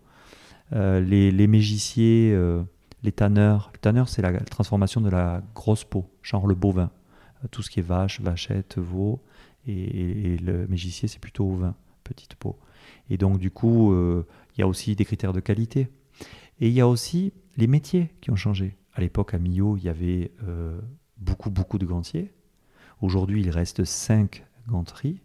Euh, 0.72 1.00
les, 1.00 1.30
les, 1.30 1.46
mégiciers, 1.46 2.32
euh, 2.34 2.62
les 3.02 3.12
tanneurs. 3.12 3.70
Le 3.72 3.78
tanneur, 3.78 4.08
c'est 4.08 4.22
la, 4.22 4.32
transformation 4.40 5.00
de 5.00 5.08
la 5.08 5.42
grosse 5.54 5.84
peau, 5.84 6.10
genre 6.22 6.46
le 6.46 6.54
bovin. 6.54 6.90
tout 7.50 7.62
ce 7.62 7.70
qui 7.70 7.80
est 7.80 7.86
vache, 7.86 8.20
vachette, 8.20 8.78
veau. 8.78 9.20
Et, 9.66 10.38
le 10.38 10.66
mégicier, 10.66 11.08
c'est 11.08 11.20
plutôt 11.20 11.50
vin, 11.50 11.74
petite 12.02 12.34
peau. 12.34 12.56
Et 13.10 13.18
donc, 13.18 13.38
du 13.38 13.50
coup, 13.50 13.94
il 13.94 14.60
y 14.60 14.62
a 14.62 14.66
aussi 14.66 14.96
des 14.96 15.04
critères 15.04 15.34
de 15.34 15.40
qualité. 15.40 15.88
Et 16.60 16.68
il 16.68 16.72
y 16.72 16.80
a 16.80 16.88
aussi 16.88 17.32
les 17.56 17.66
métiers 17.66 18.10
qui 18.20 18.30
ont 18.30 18.36
changé. 18.36 18.76
À 18.98 19.00
l'époque, 19.00 19.32
à 19.32 19.38
Millau, 19.38 19.76
il 19.76 19.84
y 19.84 19.88
avait 19.88 20.32
euh, 20.42 20.80
beaucoup, 21.18 21.50
beaucoup 21.50 21.78
de 21.78 21.86
gantiers. 21.86 22.34
Aujourd'hui, 23.00 23.42
il 23.42 23.48
reste 23.48 23.84
5 23.84 24.44
ganteries. 24.66 25.22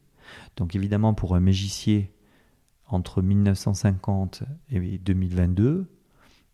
Donc 0.58 0.76
évidemment, 0.76 1.16
pour 1.16 1.36
un 1.36 1.40
mégicier, 1.40 2.14
entre 2.86 3.24
1950 3.24 4.44
et 4.70 5.00
2022, 5.00 5.88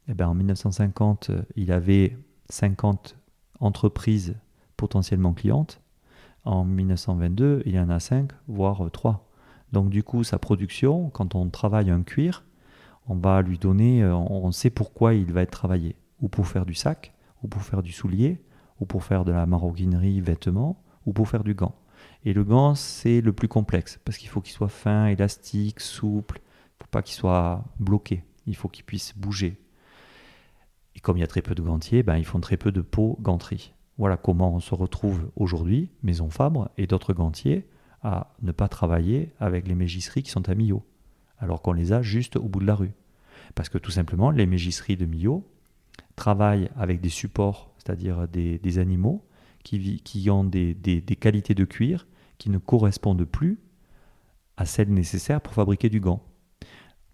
eh 0.07 0.13
ben, 0.13 0.29
en 0.29 0.33
1950, 0.33 1.31
il 1.57 1.73
avait 1.73 2.17
50 2.47 3.17
entreprises 3.59 4.37
potentiellement 4.77 5.33
clientes. 5.33 5.81
En 6.45 6.63
1922, 6.63 7.63
il 7.65 7.73
y 7.73 7.79
en 7.81 7.89
a 7.89 7.99
5, 7.99 8.31
voire 8.47 8.89
3. 8.89 9.29
Donc 9.73 9.89
du 9.89 10.03
coup, 10.03 10.23
sa 10.23 10.39
production, 10.39 11.09
quand 11.09 11.35
on 11.35 11.49
travaille 11.49 11.91
un 11.91 12.01
cuir, 12.01 12.45
on 13.09 13.15
va 13.15 13.41
lui 13.41 13.57
donner, 13.57 14.03
euh, 14.03 14.15
on 14.15 14.53
sait 14.53 14.69
pourquoi 14.69 15.15
il 15.15 15.33
va 15.33 15.41
être 15.41 15.51
travaillé 15.51 15.97
ou 16.21 16.29
pour 16.29 16.47
faire 16.47 16.65
du 16.65 16.73
sac, 16.73 17.13
ou 17.43 17.47
pour 17.47 17.61
faire 17.61 17.83
du 17.83 17.91
soulier, 17.91 18.41
ou 18.79 18.85
pour 18.85 19.03
faire 19.03 19.25
de 19.25 19.31
la 19.31 19.45
maroquinerie, 19.45 20.21
vêtements, 20.21 20.81
ou 21.05 21.13
pour 21.13 21.27
faire 21.27 21.43
du 21.43 21.53
gant. 21.53 21.75
Et 22.25 22.33
le 22.33 22.43
gant, 22.43 22.75
c'est 22.75 23.21
le 23.21 23.33
plus 23.33 23.47
complexe, 23.47 23.99
parce 24.03 24.17
qu'il 24.17 24.29
faut 24.29 24.41
qu'il 24.41 24.53
soit 24.53 24.69
fin, 24.69 25.07
élastique, 25.07 25.79
souple, 25.79 26.41
faut 26.79 26.87
pas 26.89 27.01
qu'il 27.01 27.15
soit 27.15 27.63
bloqué, 27.79 28.23
il 28.45 28.55
faut 28.55 28.69
qu'il 28.69 28.85
puisse 28.85 29.17
bouger. 29.17 29.59
Et 30.95 30.99
comme 30.99 31.17
il 31.17 31.21
y 31.21 31.23
a 31.23 31.27
très 31.27 31.41
peu 31.41 31.55
de 31.55 31.61
gantiers, 31.61 32.03
ben, 32.03 32.17
ils 32.17 32.25
font 32.25 32.39
très 32.39 32.57
peu 32.57 32.71
de 32.71 32.81
peau 32.81 33.17
ganterie. 33.21 33.73
Voilà 33.97 34.17
comment 34.17 34.53
on 34.53 34.59
se 34.59 34.73
retrouve 34.73 35.29
aujourd'hui, 35.35 35.91
Maison 36.03 36.29
Fabre 36.29 36.69
et 36.77 36.87
d'autres 36.87 37.13
gantiers, 37.13 37.67
à 38.01 38.33
ne 38.41 38.51
pas 38.51 38.69
travailler 38.69 39.33
avec 39.39 39.67
les 39.67 39.75
mégisseries 39.75 40.23
qui 40.23 40.31
sont 40.31 40.47
à 40.49 40.55
Millau, 40.55 40.85
alors 41.37 41.61
qu'on 41.61 41.73
les 41.73 41.91
a 41.91 42.01
juste 42.01 42.37
au 42.37 42.47
bout 42.47 42.59
de 42.59 42.65
la 42.65 42.75
rue. 42.75 42.93
Parce 43.55 43.67
que 43.67 43.77
tout 43.77 43.91
simplement, 43.91 44.31
les 44.31 44.45
mégisseries 44.45 44.95
de 44.95 45.05
Millau, 45.05 45.45
travaillent 46.19 46.69
avec 46.75 46.99
des 46.99 47.09
supports, 47.09 47.71
c'est-à-dire 47.77 48.27
des, 48.27 48.77
animaux, 48.77 49.25
qui, 49.63 50.29
ont 50.29 50.43
des, 50.43 50.75
qualités 51.19 51.55
de 51.55 51.63
cuir 51.63 52.07
qui 52.37 52.49
ne 52.49 52.57
correspondent 52.57 53.23
plus 53.23 53.57
à 54.57 54.65
celles 54.65 54.93
nécessaires 54.93 55.39
pour 55.39 55.53
fabriquer 55.53 55.89
du 55.89 56.01
gant. 56.01 56.21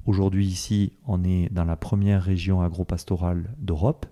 Aujourd'hui, 0.08 0.48
ici, 0.48 0.94
on 1.06 1.24
est 1.24 1.54
dans 1.54 1.66
la 1.66 1.76
première 1.76 2.24
région 2.24 2.62
agro-pastorale 2.62 3.54
d'Europe, 3.60 4.08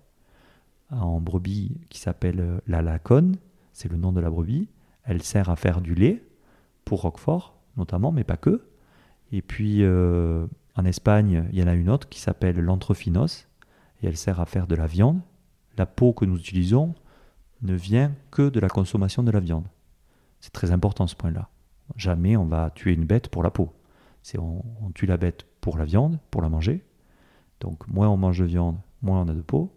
en 0.91 1.19
brebis 1.19 1.81
qui 1.89 1.99
s'appelle 1.99 2.61
la 2.67 2.83
Laconne, 2.83 3.37
c'est 3.71 3.91
le 3.91 3.97
nom 3.97 4.11
de 4.11 4.19
la 4.19 4.29
brebis. 4.29 4.69
Elle 5.05 5.23
sert 5.23 5.49
à 5.49 5.55
faire 5.55 5.81
du 5.81 5.95
lait, 5.95 6.23
pour 6.85 7.01
Roquefort 7.01 7.57
notamment, 7.77 8.11
mais 8.11 8.23
pas 8.23 8.37
que. 8.37 8.67
Et 9.31 9.41
puis 9.41 9.79
euh, 9.81 10.45
en 10.75 10.85
Espagne, 10.85 11.45
il 11.51 11.59
y 11.59 11.63
en 11.63 11.67
a 11.67 11.73
une 11.73 11.89
autre 11.89 12.07
qui 12.07 12.19
s'appelle 12.19 12.59
l'Anthrophinos, 12.59 13.47
elle 14.05 14.17
sert 14.17 14.39
à 14.39 14.45
faire 14.45 14.67
de 14.67 14.75
la 14.75 14.87
viande. 14.87 15.21
La 15.77 15.85
peau 15.85 16.13
que 16.13 16.25
nous 16.25 16.37
utilisons 16.37 16.93
ne 17.61 17.73
vient 17.73 18.13
que 18.31 18.49
de 18.49 18.59
la 18.59 18.69
consommation 18.69 19.23
de 19.23 19.31
la 19.31 19.39
viande. 19.39 19.67
C'est 20.39 20.53
très 20.53 20.71
important 20.71 21.07
ce 21.07 21.15
point-là. 21.15 21.49
Jamais 21.95 22.35
on 22.37 22.45
va 22.45 22.69
tuer 22.69 22.93
une 22.93 23.05
bête 23.05 23.29
pour 23.29 23.43
la 23.43 23.51
peau. 23.51 23.73
C'est 24.21 24.37
on, 24.37 24.63
tue 24.93 25.05
la 25.05 25.17
bête 25.17 25.45
pour 25.61 25.77
la 25.77 25.85
viande, 25.85 26.19
pour 26.31 26.41
la 26.41 26.49
manger. 26.49 26.83
Donc 27.59 27.87
moins 27.87 28.09
on 28.09 28.17
mange 28.17 28.39
de 28.39 28.45
viande, 28.45 28.77
moins 29.01 29.21
on 29.21 29.29
a 29.29 29.33
de 29.33 29.41
peau. 29.41 29.73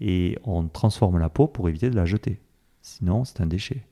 Et 0.00 0.38
on 0.44 0.66
transforme 0.66 1.18
la 1.18 1.28
peau 1.28 1.46
pour 1.46 1.68
éviter 1.68 1.88
de 1.88 1.96
la 1.96 2.04
jeter. 2.04 2.40
Sinon, 2.80 3.24
c'est 3.24 3.40
un 3.40 3.46
déchet. 3.46 3.86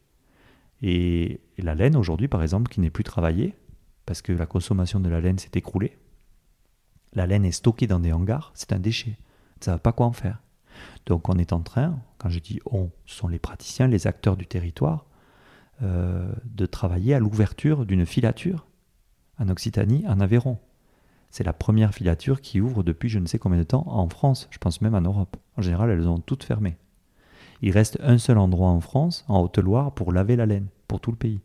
Et, 0.82 1.40
et 1.56 1.62
la 1.62 1.76
laine 1.76 1.94
aujourd'hui, 1.94 2.26
par 2.26 2.42
exemple, 2.42 2.72
qui 2.72 2.80
n'est 2.80 2.90
plus 2.90 3.04
travaillée, 3.04 3.54
parce 4.06 4.22
que 4.22 4.32
la 4.32 4.46
consommation 4.46 4.98
de 4.98 5.08
la 5.08 5.20
laine 5.20 5.38
s'est 5.38 5.50
écroulée, 5.54 5.96
la 7.12 7.26
laine 7.28 7.44
est 7.44 7.52
stockée 7.52 7.86
dans 7.86 8.00
des 8.00 8.12
hangars, 8.12 8.50
c'est 8.54 8.72
un 8.72 8.80
déchet 8.80 9.16
ne 9.60 9.64
savent 9.64 9.80
pas 9.80 9.92
quoi 9.92 10.06
en 10.06 10.12
faire. 10.12 10.40
Donc 11.06 11.28
on 11.28 11.36
est 11.38 11.52
en 11.52 11.60
train, 11.60 11.98
quand 12.18 12.28
je 12.28 12.38
dis 12.38 12.60
on, 12.66 12.90
ce 13.06 13.16
sont 13.16 13.28
les 13.28 13.38
praticiens, 13.38 13.86
les 13.86 14.06
acteurs 14.06 14.36
du 14.36 14.46
territoire, 14.46 15.06
euh, 15.82 16.30
de 16.44 16.66
travailler 16.66 17.14
à 17.14 17.18
l'ouverture 17.18 17.86
d'une 17.86 18.06
filature 18.06 18.66
en 19.38 19.48
Occitanie, 19.48 20.04
en 20.06 20.20
Aveyron. 20.20 20.58
C'est 21.30 21.44
la 21.44 21.52
première 21.52 21.94
filature 21.94 22.40
qui 22.40 22.60
ouvre 22.60 22.82
depuis 22.82 23.08
je 23.08 23.18
ne 23.18 23.26
sais 23.26 23.38
combien 23.38 23.58
de 23.58 23.64
temps 23.64 23.84
en 23.86 24.08
France, 24.08 24.48
je 24.50 24.58
pense 24.58 24.80
même 24.80 24.94
en 24.94 25.00
Europe. 25.00 25.36
En 25.56 25.62
général, 25.62 25.90
elles 25.90 26.08
ont 26.08 26.18
toutes 26.18 26.44
fermé. 26.44 26.76
Il 27.62 27.70
reste 27.70 27.98
un 28.02 28.18
seul 28.18 28.38
endroit 28.38 28.68
en 28.68 28.80
France, 28.80 29.24
en 29.28 29.40
Haute-Loire, 29.40 29.92
pour 29.92 30.12
laver 30.12 30.36
la 30.36 30.46
laine, 30.46 30.66
pour 30.88 31.00
tout 31.00 31.10
le 31.10 31.16
pays. 31.16 31.40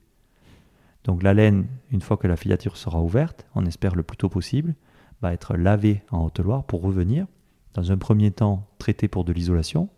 Donc 1.03 1.21
la 1.23 1.33
laine, 1.33 1.67
une 1.91 2.01
fois 2.01 2.17
que 2.17 2.27
la 2.27 2.35
filature 2.35 2.77
sera 2.77 3.01
ouverte, 3.01 3.45
on 3.53 3.65
espère 3.65 3.95
le 3.95 4.03
plus 4.03 4.17
tôt 4.17 4.29
possible, 4.29 4.75
va 5.21 5.33
être 5.33 5.55
lavée 5.55 6.03
en 6.11 6.25
Haute-Loire 6.25 6.63
pour 6.63 6.81
revenir 6.81 7.27
dans 7.75 7.91
un 7.91 7.97
premier 7.97 8.31
temps 8.31 8.67
traité 8.79 9.07
pour 9.07 9.25
de 9.25 9.33
l'isolation, 9.33 9.89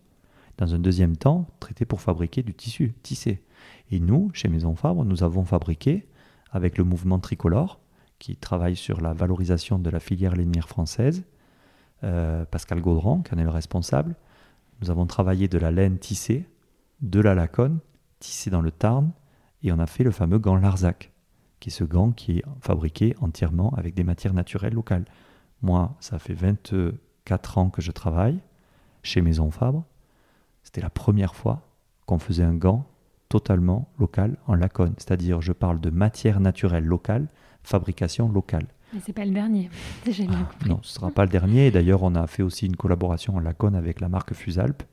dans 0.58 0.74
un 0.74 0.80
deuxième 0.80 1.16
temps 1.16 1.48
traité 1.60 1.86
pour 1.86 2.02
fabriquer 2.02 2.42
du 2.42 2.54
tissu 2.54 2.96
tissé. 3.04 3.44
Et 3.92 4.00
nous, 4.00 4.32
chez 4.34 4.50
Maison 4.50 4.76
Fabre, 4.76 5.06
nous 5.06 5.24
avons 5.24 5.46
fabriqué, 5.46 6.08
avec 6.52 6.78
le 6.78 6.84
mouvement 6.84 7.20
tricolore, 7.20 7.80
qui 8.20 8.36
travaille 8.36 8.76
sur 8.76 9.00
la 9.00 9.14
valorisation 9.14 9.78
de 9.78 9.90
la 9.92 10.00
filière 10.00 10.36
lainière 10.36 10.68
française, 10.68 11.24
euh, 12.04 12.46
Pascal 12.46 12.82
Gaudran, 12.82 13.22
qui 13.22 13.36
en 13.36 13.38
est 13.38 13.44
le 13.44 13.50
responsable, 13.50 14.16
nous 14.82 14.90
avons 14.90 15.06
travaillé 15.06 15.48
de 15.48 15.58
la 15.58 15.72
laine 15.72 15.98
tissée 16.00 16.48
de 17.02 17.20
la 17.20 17.36
Laconne, 17.36 17.80
tissé 18.20 18.50
dans 18.50 18.62
le 18.62 18.72
Tarn, 18.72 19.12
et 19.62 19.72
on 19.72 19.78
a 19.78 19.86
fait 19.86 20.04
le 20.04 20.12
fameux 20.12 20.40
gant 20.40 20.56
Larzac, 20.56 21.12
qui 21.60 21.70
est 21.70 21.72
ce 21.72 21.84
gant 21.84 22.12
qui 22.12 22.40
est 22.40 22.44
fabriqué 22.60 23.16
entièrement 23.22 23.72
avec 23.76 23.94
des 23.94 24.04
matières 24.04 24.34
naturelles 24.34 24.74
locales. 24.74 25.06
Moi, 25.62 25.96
ça 26.00 26.18
fait 26.18 26.34
24 27.28 27.58
ans 27.58 27.70
que 27.70 27.82
je 27.82 27.92
travaille 27.92 28.40
chez 29.04 29.22
Maison 29.22 29.52
Fabre. 29.52 29.84
C'était 30.64 30.80
la 30.80 30.90
première 30.90 31.36
fois 31.36 31.62
qu'on 32.06 32.20
faisait 32.20 32.44
un 32.44 32.54
gant 32.54 32.86
totalement 33.28 33.90
local 34.00 34.38
en 34.48 34.56
Laconne. 34.56 34.94
C'est-à-dire, 34.98 35.42
je 35.42 35.52
parle 35.52 35.82
de 35.82 35.90
matière 35.90 36.40
naturelle 36.40 36.86
locale, 36.86 37.28
fabrication 37.64 38.30
locale. 38.30 38.68
Mais 38.94 39.02
c'est 39.06 39.12
pas 39.12 39.26
le 39.26 39.34
dernier, 39.34 39.70
j'ai 40.10 40.26
bien 40.26 40.48
ah, 40.50 40.68
Non, 40.68 40.80
ce 40.84 40.94
sera 40.94 41.12
pas 41.12 41.26
le 41.26 41.30
dernier. 41.30 41.70
D'ailleurs, 41.70 42.04
on 42.04 42.16
a 42.16 42.28
fait 42.28 42.44
aussi 42.44 42.66
une 42.66 42.78
collaboration 42.78 43.36
en 43.36 43.40
Laconne 43.40 43.76
avec 43.76 44.00
la 44.00 44.08
marque 44.08 44.34
Fusalp 44.34 44.84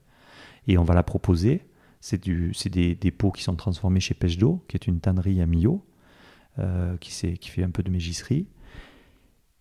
et 0.67 0.77
on 0.77 0.83
va 0.83 0.95
la 0.95 1.05
proposer. 1.05 1.65
C'est 2.01 2.21
des, 2.21 2.97
des, 2.97 3.11
pots 3.13 3.31
qui 3.31 3.45
sont 3.45 3.55
transformés 3.55 4.01
chez 4.01 4.15
Pêche 4.15 4.37
d'eau, 4.37 4.63
qui 4.67 4.77
est 4.77 4.89
une 4.89 5.01
tannerie 5.01 5.41
à 5.41 5.47
Millau, 5.47 5.87
euh, 6.59 6.97
qui, 6.99 7.39
qui 7.39 7.49
fait 7.49 7.63
un 7.63 7.71
peu 7.71 7.85
de 7.85 7.91
mégisserie. 7.91 8.47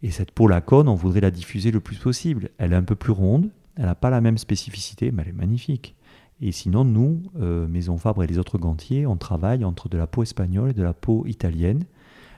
Et 0.04 0.12
cette 0.12 0.32
peau 0.32 0.48
Laconne, 0.50 0.90
on 0.90 0.96
voudrait 0.96 1.22
la 1.22 1.32
diffuser 1.32 1.72
le 1.72 1.80
plus 1.80 1.96
possible. 1.96 2.50
Elle 2.58 2.74
est 2.74 2.76
un 2.76 2.84
peu 2.84 2.96
plus 2.96 3.14
ronde, 3.14 3.50
elle 3.78 3.86
n'a 3.86 3.96
pas 3.96 4.10
la 4.10 4.20
même 4.20 4.38
spécificité, 4.38 5.12
mais 5.12 5.24
elle 5.24 5.30
est 5.30 5.32
magnifique. 5.32 5.96
Et 6.42 6.52
sinon, 6.52 6.84
nous, 6.84 7.24
euh, 7.40 7.68
Maison 7.70 7.98
Fabre 7.98 8.22
et 8.22 8.28
les 8.28 8.38
autres 8.38 8.58
gantiers, 8.58 9.08
on 9.08 9.16
travaille 9.16 9.64
entre 9.64 9.88
de 9.88 9.98
la 9.98 10.06
peau 10.06 10.22
espagnole 10.22 10.72
et 10.72 10.74
de 10.74 10.84
la 10.84 10.94
peau 10.94 11.26
italienne. 11.26 11.86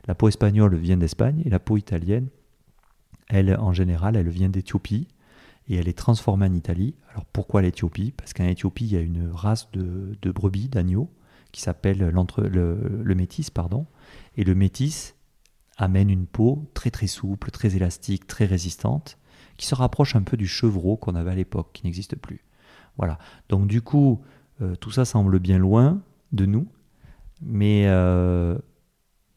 La 0.08 0.14
peau 0.14 0.28
espagnole 0.28 0.76
vient 0.76 0.98
d'Espagne 0.98 1.42
et 1.44 1.50
la 1.50 1.60
peau 1.60 1.78
italienne, 1.78 2.28
elle, 3.30 3.58
en 3.58 3.74
général, 3.74 4.16
elle 4.16 4.30
vient 4.30 4.50
d'Éthiopie 4.50 5.08
et 5.68 5.78
elle 5.78 5.88
est 5.88 5.98
transformée 5.98 6.46
en 6.46 6.54
Italie. 6.54 6.94
Alors 7.10 7.26
pourquoi 7.26 7.64
l'Éthiopie? 7.64 8.14
Parce 8.16 8.34
qu'en 8.34 8.46
Éthiopie, 8.46 8.86
il 8.86 8.94
y 8.94 8.98
a 8.98 9.02
une 9.02 9.32
race 9.32 9.72
de, 9.72 10.32
brebis, 10.32 10.70
d'agneaux, 10.70 11.10
qui 11.52 11.62
s'appelle 11.62 11.98
le, 11.98 13.02
le 13.04 13.16
métis, 13.16 13.50
pardon. 13.50 13.88
Et 14.38 14.44
le 14.44 14.54
métis 14.54 15.16
amène 15.78 16.10
une 16.10 16.26
peau 16.26 16.70
très 16.74 16.92
très 16.92 17.08
souple, 17.08 17.52
très 17.52 17.76
élastique, 17.76 18.28
très 18.28 18.46
résistante, 18.46 19.18
qui 19.58 19.66
se 19.66 19.76
rapproche 19.76 20.16
un 20.16 20.24
peu 20.24 20.38
du 20.38 20.48
chevreau 20.48 20.98
qu'on 20.98 21.16
avait 21.16 21.32
à 21.32 21.36
l'époque, 21.36 21.70
qui 21.74 21.86
n'existe 21.86 22.16
plus. 22.16 22.44
Voilà. 22.98 23.18
Donc 23.50 23.68
du 23.68 23.82
coup, 23.82 24.22
euh, 24.62 24.76
tout 24.76 24.92
ça 24.92 25.06
semble 25.06 25.40
bien 25.40 25.58
loin 25.58 26.02
de 26.32 26.46
nous, 26.46 26.68
mais 27.42 27.88
euh, 27.88 28.58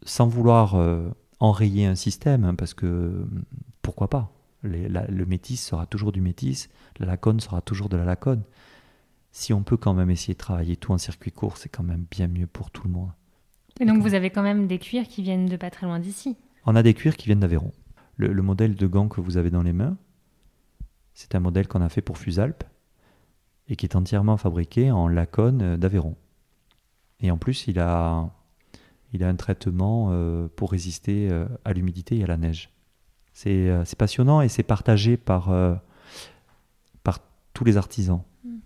sans 0.03 0.29
vouloir 0.29 0.75
euh, 0.77 1.11
enrayer 1.41 1.87
un 1.87 1.95
système, 1.95 2.45
hein, 2.45 2.55
parce 2.55 2.75
que 2.75 3.27
pourquoi 3.83 4.09
pas? 4.09 4.33
Le 4.63 5.25
métis 5.25 5.65
sera 5.65 5.87
toujours 5.87 6.11
du 6.11 6.21
métis, 6.21 6.69
la 6.99 7.07
lacone 7.07 7.39
sera 7.39 7.61
toujours 7.61 7.89
de 7.89 7.97
la 7.97 8.05
lacone. 8.05 8.43
Si 9.31 9.53
on 9.53 9.63
peut 9.63 9.77
quand 9.77 9.95
même 9.95 10.11
essayer 10.11 10.35
de 10.35 10.39
travailler 10.39 10.77
tout 10.77 10.93
en 10.93 10.99
circuit 10.99 11.31
court, 11.31 11.59
c'est 11.59 11.69
quand 11.69 11.85
même 11.85 12.07
bien 12.11 12.27
mieux 12.27 12.49
pour 12.49 12.73
tout 12.73 12.83
le 12.85 12.91
monde. 12.91 13.11
Et 13.81 13.87
donc 13.87 14.03
vous 14.03 14.15
avez 14.15 14.31
quand 14.31 14.43
même 14.43 14.67
des 14.67 14.79
cuirs 14.79 15.07
qui 15.07 15.23
viennent 15.23 15.47
de 15.47 15.57
pas 15.57 15.71
très 15.71 15.87
loin 15.87 15.99
d'ici 15.99 16.37
On 16.67 16.77
a 16.77 16.83
des 16.83 16.95
cuirs 16.95 17.17
qui 17.17 17.27
viennent 17.27 17.41
d'Aveyron. 17.41 17.73
Le, 18.17 18.33
le, 18.33 18.43
modèle 18.43 18.75
de 18.75 18.87
gant 18.87 19.09
que 19.09 19.21
vous 19.21 19.37
avez 19.37 19.51
dans 19.51 19.63
les 19.63 19.73
mains, 19.73 19.97
c'est 21.15 21.35
un 21.35 21.41
modèle 21.41 21.69
qu'on 21.69 21.83
a 21.83 21.89
fait 21.89 22.03
pour 22.03 22.19
Fusalp 22.19 22.65
et 23.69 23.77
qui 23.77 23.87
est 23.87 23.97
entièrement 23.97 24.37
fabriqué 24.37 24.91
en 24.91 25.09
lacone 25.09 25.77
d'Aveyron. 25.77 26.17
Et 27.21 27.31
en 27.31 27.39
plus, 27.39 27.67
il 27.67 27.79
a, 27.79 28.31
il 29.13 29.25
a 29.25 29.29
un 29.29 29.37
traitement 29.37 30.09
euh, 30.11 30.49
pour 30.55 30.73
résister 30.73 31.29
euh, 31.31 31.47
à 31.65 31.73
l'humidité 31.73 32.19
et 32.19 32.25
à 32.25 32.27
la 32.27 32.37
neige. 32.37 32.71
C'est 33.33 33.69
euh, 33.69 33.85
passionnant 33.97 34.41
et 34.41 34.49
c'est 34.49 34.63
partagé 34.63 35.17
par, 35.17 35.53
par 37.03 37.19
tous 37.55 37.65
les 37.65 37.77
artisans. 37.77 38.23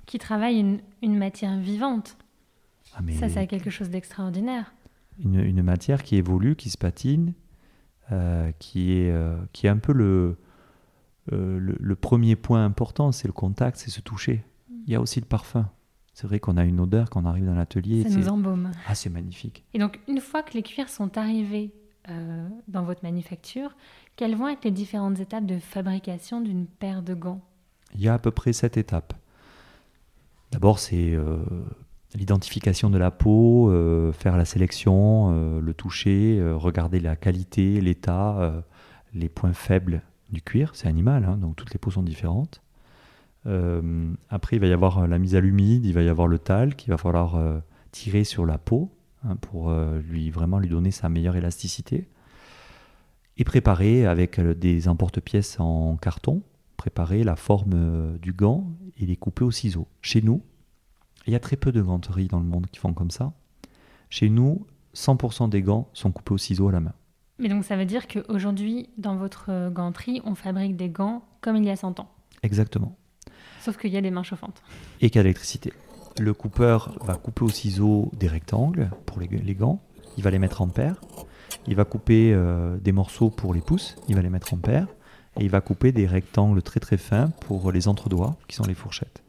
Qui 0.06 0.18
travaillent 0.18 0.60
une, 0.60 0.80
une 1.02 1.16
matière 1.16 1.56
vivante. 1.58 2.16
Ah, 2.94 3.00
Ça, 3.18 3.28
c'est 3.28 3.46
quelque 3.46 3.70
chose 3.70 3.90
d'extraordinaire. 3.90 4.74
Une, 5.18 5.40
une, 5.40 5.62
matière 5.62 6.02
qui 6.02 6.16
évolue, 6.16 6.56
qui 6.56 6.70
se 6.70 6.78
patine, 6.78 7.34
qui, 8.58 8.92
est, 8.92 9.14
qui 9.52 9.66
est 9.66 9.70
un 9.70 9.78
peu 9.78 9.92
le, 9.92 10.36
le, 11.30 11.58
le 11.58 11.96
premier 11.96 12.36
point 12.36 12.64
important, 12.64 13.12
c'est 13.12 13.28
le 13.28 13.32
contact, 13.32 13.78
c'est 13.78 13.90
se 13.90 14.00
toucher. 14.00 14.44
Il 14.86 14.92
y 14.92 14.96
a 14.96 15.00
aussi 15.00 15.20
le 15.20 15.26
parfum. 15.26 15.68
C'est 16.14 16.26
vrai 16.26 16.40
qu'on 16.40 16.56
a 16.56 16.64
une 16.64 16.78
odeur 16.80 17.08
quand 17.08 17.22
on 17.22 17.26
arrive 17.26 17.46
dans 17.46 17.54
l'atelier. 17.54 18.02
Ça 18.02 18.10
nous 18.10 18.28
embaume. 18.28 18.70
Ah, 18.86 18.94
c'est 18.94 19.10
magnifique. 19.10 19.64
Et 19.72 19.78
donc, 19.78 19.98
une 20.08 20.20
fois 20.20 20.42
que 20.42 20.52
les 20.54 20.62
cuirs 20.62 20.88
sont 20.88 21.16
arrivés 21.16 21.72
euh, 22.10 22.48
dans 22.68 22.82
votre 22.82 23.02
manufacture, 23.02 23.74
quelles 24.16 24.36
vont 24.36 24.48
être 24.48 24.64
les 24.64 24.70
différentes 24.70 25.20
étapes 25.20 25.46
de 25.46 25.58
fabrication 25.58 26.40
d'une 26.40 26.66
paire 26.66 27.02
de 27.02 27.14
gants? 27.14 27.40
Il 27.94 28.02
y 28.02 28.08
a 28.08 28.14
à 28.14 28.18
peu 28.18 28.30
près 28.30 28.52
sept 28.52 28.76
étapes. 28.76 29.14
D'abord, 30.50 30.78
c'est 30.78 31.14
euh, 31.14 31.38
l'identification 32.14 32.90
de 32.90 32.98
la 32.98 33.10
peau, 33.10 33.70
euh, 33.70 34.12
faire 34.12 34.36
la 34.36 34.44
sélection, 34.44 35.60
le 35.60 35.74
toucher, 35.74 36.42
regarder 36.54 37.00
la 37.00 37.16
qualité, 37.16 37.80
l'état, 37.80 38.64
les 39.14 39.28
points 39.28 39.52
faibles 39.52 40.02
du 40.30 40.42
cuir. 40.42 40.72
C'est 40.74 40.88
animal, 40.88 41.24
hein, 41.24 41.36
donc 41.36 41.56
toutes 41.56 41.72
les 41.72 41.78
peaux 41.78 41.90
sont 41.90 42.02
différentes. 42.02 42.62
Euh, 43.46 44.12
après, 44.28 44.56
il 44.56 44.60
va 44.60 44.66
y 44.66 44.72
avoir 44.72 44.98
euh, 44.98 45.06
la 45.06 45.18
mise 45.18 45.34
à 45.34 45.40
l'humide, 45.40 45.84
il 45.84 45.94
va 45.94 46.02
y 46.02 46.08
avoir 46.08 46.28
le 46.28 46.38
talc 46.38 46.76
qu'il 46.76 46.90
va 46.90 46.98
falloir 46.98 47.36
euh, 47.36 47.58
tirer 47.90 48.24
sur 48.24 48.46
la 48.46 48.58
peau 48.58 48.90
hein, 49.24 49.36
pour 49.36 49.72
lui 49.72 50.30
vraiment 50.30 50.58
lui 50.58 50.68
donner 50.68 50.90
sa 50.90 51.08
meilleure 51.08 51.36
élasticité. 51.36 52.08
Et 53.38 53.44
préparer 53.44 54.06
avec 54.06 54.40
des 54.40 54.88
emporte-pièces 54.88 55.58
en 55.58 55.96
carton, 55.96 56.42
préparer 56.76 57.24
la 57.24 57.34
forme 57.34 58.18
du 58.18 58.32
gant 58.32 58.70
et 58.98 59.06
les 59.06 59.16
couper 59.16 59.44
au 59.44 59.50
ciseau. 59.50 59.88
Chez 60.02 60.20
nous, 60.20 60.42
il 61.26 61.32
y 61.32 61.36
a 61.36 61.40
très 61.40 61.56
peu 61.56 61.72
de 61.72 61.82
ganteries 61.82 62.28
dans 62.28 62.38
le 62.38 62.46
monde 62.46 62.66
qui 62.66 62.78
font 62.78 62.92
comme 62.92 63.10
ça. 63.10 63.32
Chez 64.10 64.28
nous, 64.28 64.66
100% 64.94 65.48
des 65.48 65.62
gants 65.62 65.88
sont 65.92 66.12
coupés 66.12 66.34
au 66.34 66.38
ciseau 66.38 66.68
à 66.68 66.72
la 66.72 66.80
main. 66.80 66.92
Mais 67.38 67.48
donc 67.48 67.64
ça 67.64 67.76
veut 67.76 67.86
dire 67.86 68.06
qu'aujourd'hui, 68.08 68.88
dans 68.98 69.16
votre 69.16 69.70
ganterie, 69.70 70.20
on 70.24 70.34
fabrique 70.34 70.76
des 70.76 70.88
gants 70.88 71.24
comme 71.40 71.56
il 71.56 71.64
y 71.64 71.70
a 71.70 71.76
100 71.76 72.00
ans 72.00 72.10
Exactement. 72.42 72.96
Sauf 73.60 73.76
qu'il 73.76 73.92
y 73.92 73.96
a 73.96 74.00
des 74.00 74.10
mains 74.10 74.22
chauffantes. 74.22 74.62
Et 75.00 75.10
qu'il 75.10 75.16
y 75.16 75.20
a 75.20 75.22
l'électricité. 75.22 75.72
Le 76.18 76.34
coupeur 76.34 76.94
va 77.04 77.14
couper 77.14 77.44
au 77.44 77.48
ciseau 77.48 78.10
des 78.18 78.28
rectangles 78.28 78.90
pour 79.06 79.20
les, 79.20 79.54
gants. 79.54 79.80
Il 80.18 80.24
va 80.24 80.30
les 80.30 80.38
mettre 80.38 80.60
en 80.60 80.68
paire. 80.68 81.00
Il 81.66 81.76
va 81.76 81.84
couper 81.84 82.32
euh, 82.34 82.76
des 82.78 82.92
morceaux 82.92 83.30
pour 83.30 83.54
les 83.54 83.60
pouces. 83.60 83.96
Il 84.08 84.16
va 84.16 84.22
les 84.22 84.28
mettre 84.28 84.52
en 84.52 84.58
paire. 84.58 84.88
Et 85.38 85.44
il 85.44 85.50
va 85.50 85.60
couper 85.60 85.92
des 85.92 86.06
rectangles 86.06 86.62
très 86.62 86.80
très 86.80 86.98
fins 86.98 87.30
pour 87.40 87.72
les 87.72 87.88
entre-doigts, 87.88 88.36
qui 88.48 88.56
sont 88.56 88.64
les 88.64 88.74
fourchettes. 88.74 89.22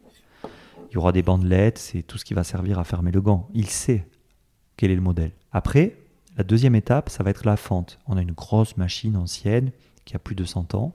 Il 0.94 0.98
y 0.98 1.00
aura 1.00 1.12
des 1.12 1.24
bandelettes, 1.24 1.80
c'est 1.80 2.04
tout 2.04 2.20
ce 2.20 2.24
qui 2.24 2.36
va 2.36 2.44
servir 2.44 2.78
à 2.78 2.84
fermer 2.84 3.10
le 3.10 3.20
gant. 3.20 3.50
Il 3.56 3.68
sait 3.68 4.06
quel 4.78 4.92
est 4.92 4.96
le 4.96 5.02
modèle. 5.02 5.32
Après, 5.52 5.98
la 6.38 6.44
deuxième 6.44 6.76
étape, 6.76 7.10
ça 7.10 7.24
va 7.24 7.32
être 7.32 7.48
la 7.48 7.58
fente. 7.58 7.98
On 8.06 8.16
a 8.16 8.22
une 8.22 8.34
grosse 8.34 8.78
machine 8.78 9.18
ancienne 9.18 9.72
qui 10.06 10.16
a 10.16 10.20
plus 10.20 10.36
de 10.36 10.44
100 10.44 10.76
ans 10.76 10.94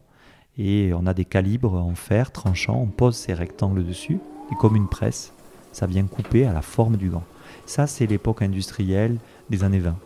et 0.56 0.92
on 0.94 1.04
a 1.04 1.14
des 1.14 1.24
calibres 1.24 1.74
en 1.74 1.96
fer 1.96 2.30
tranchant, 2.30 2.76
on 2.80 2.86
pose 2.86 3.16
ces 3.16 3.34
rectangles 3.34 3.84
dessus, 3.84 4.20
et 4.52 4.54
comme 4.54 4.76
une 4.76 4.88
presse, 4.88 5.32
ça 5.72 5.86
vient 5.86 6.04
couper 6.04 6.46
à 6.46 6.52
la 6.52 6.62
forme 6.62 6.96
du 6.96 7.10
gant. 7.10 7.24
Ça, 7.66 7.88
c'est 7.88 8.06
l'époque 8.06 8.42
industrielle 8.42 9.18
des 9.50 9.64
années 9.64 9.80
20. 9.80 9.96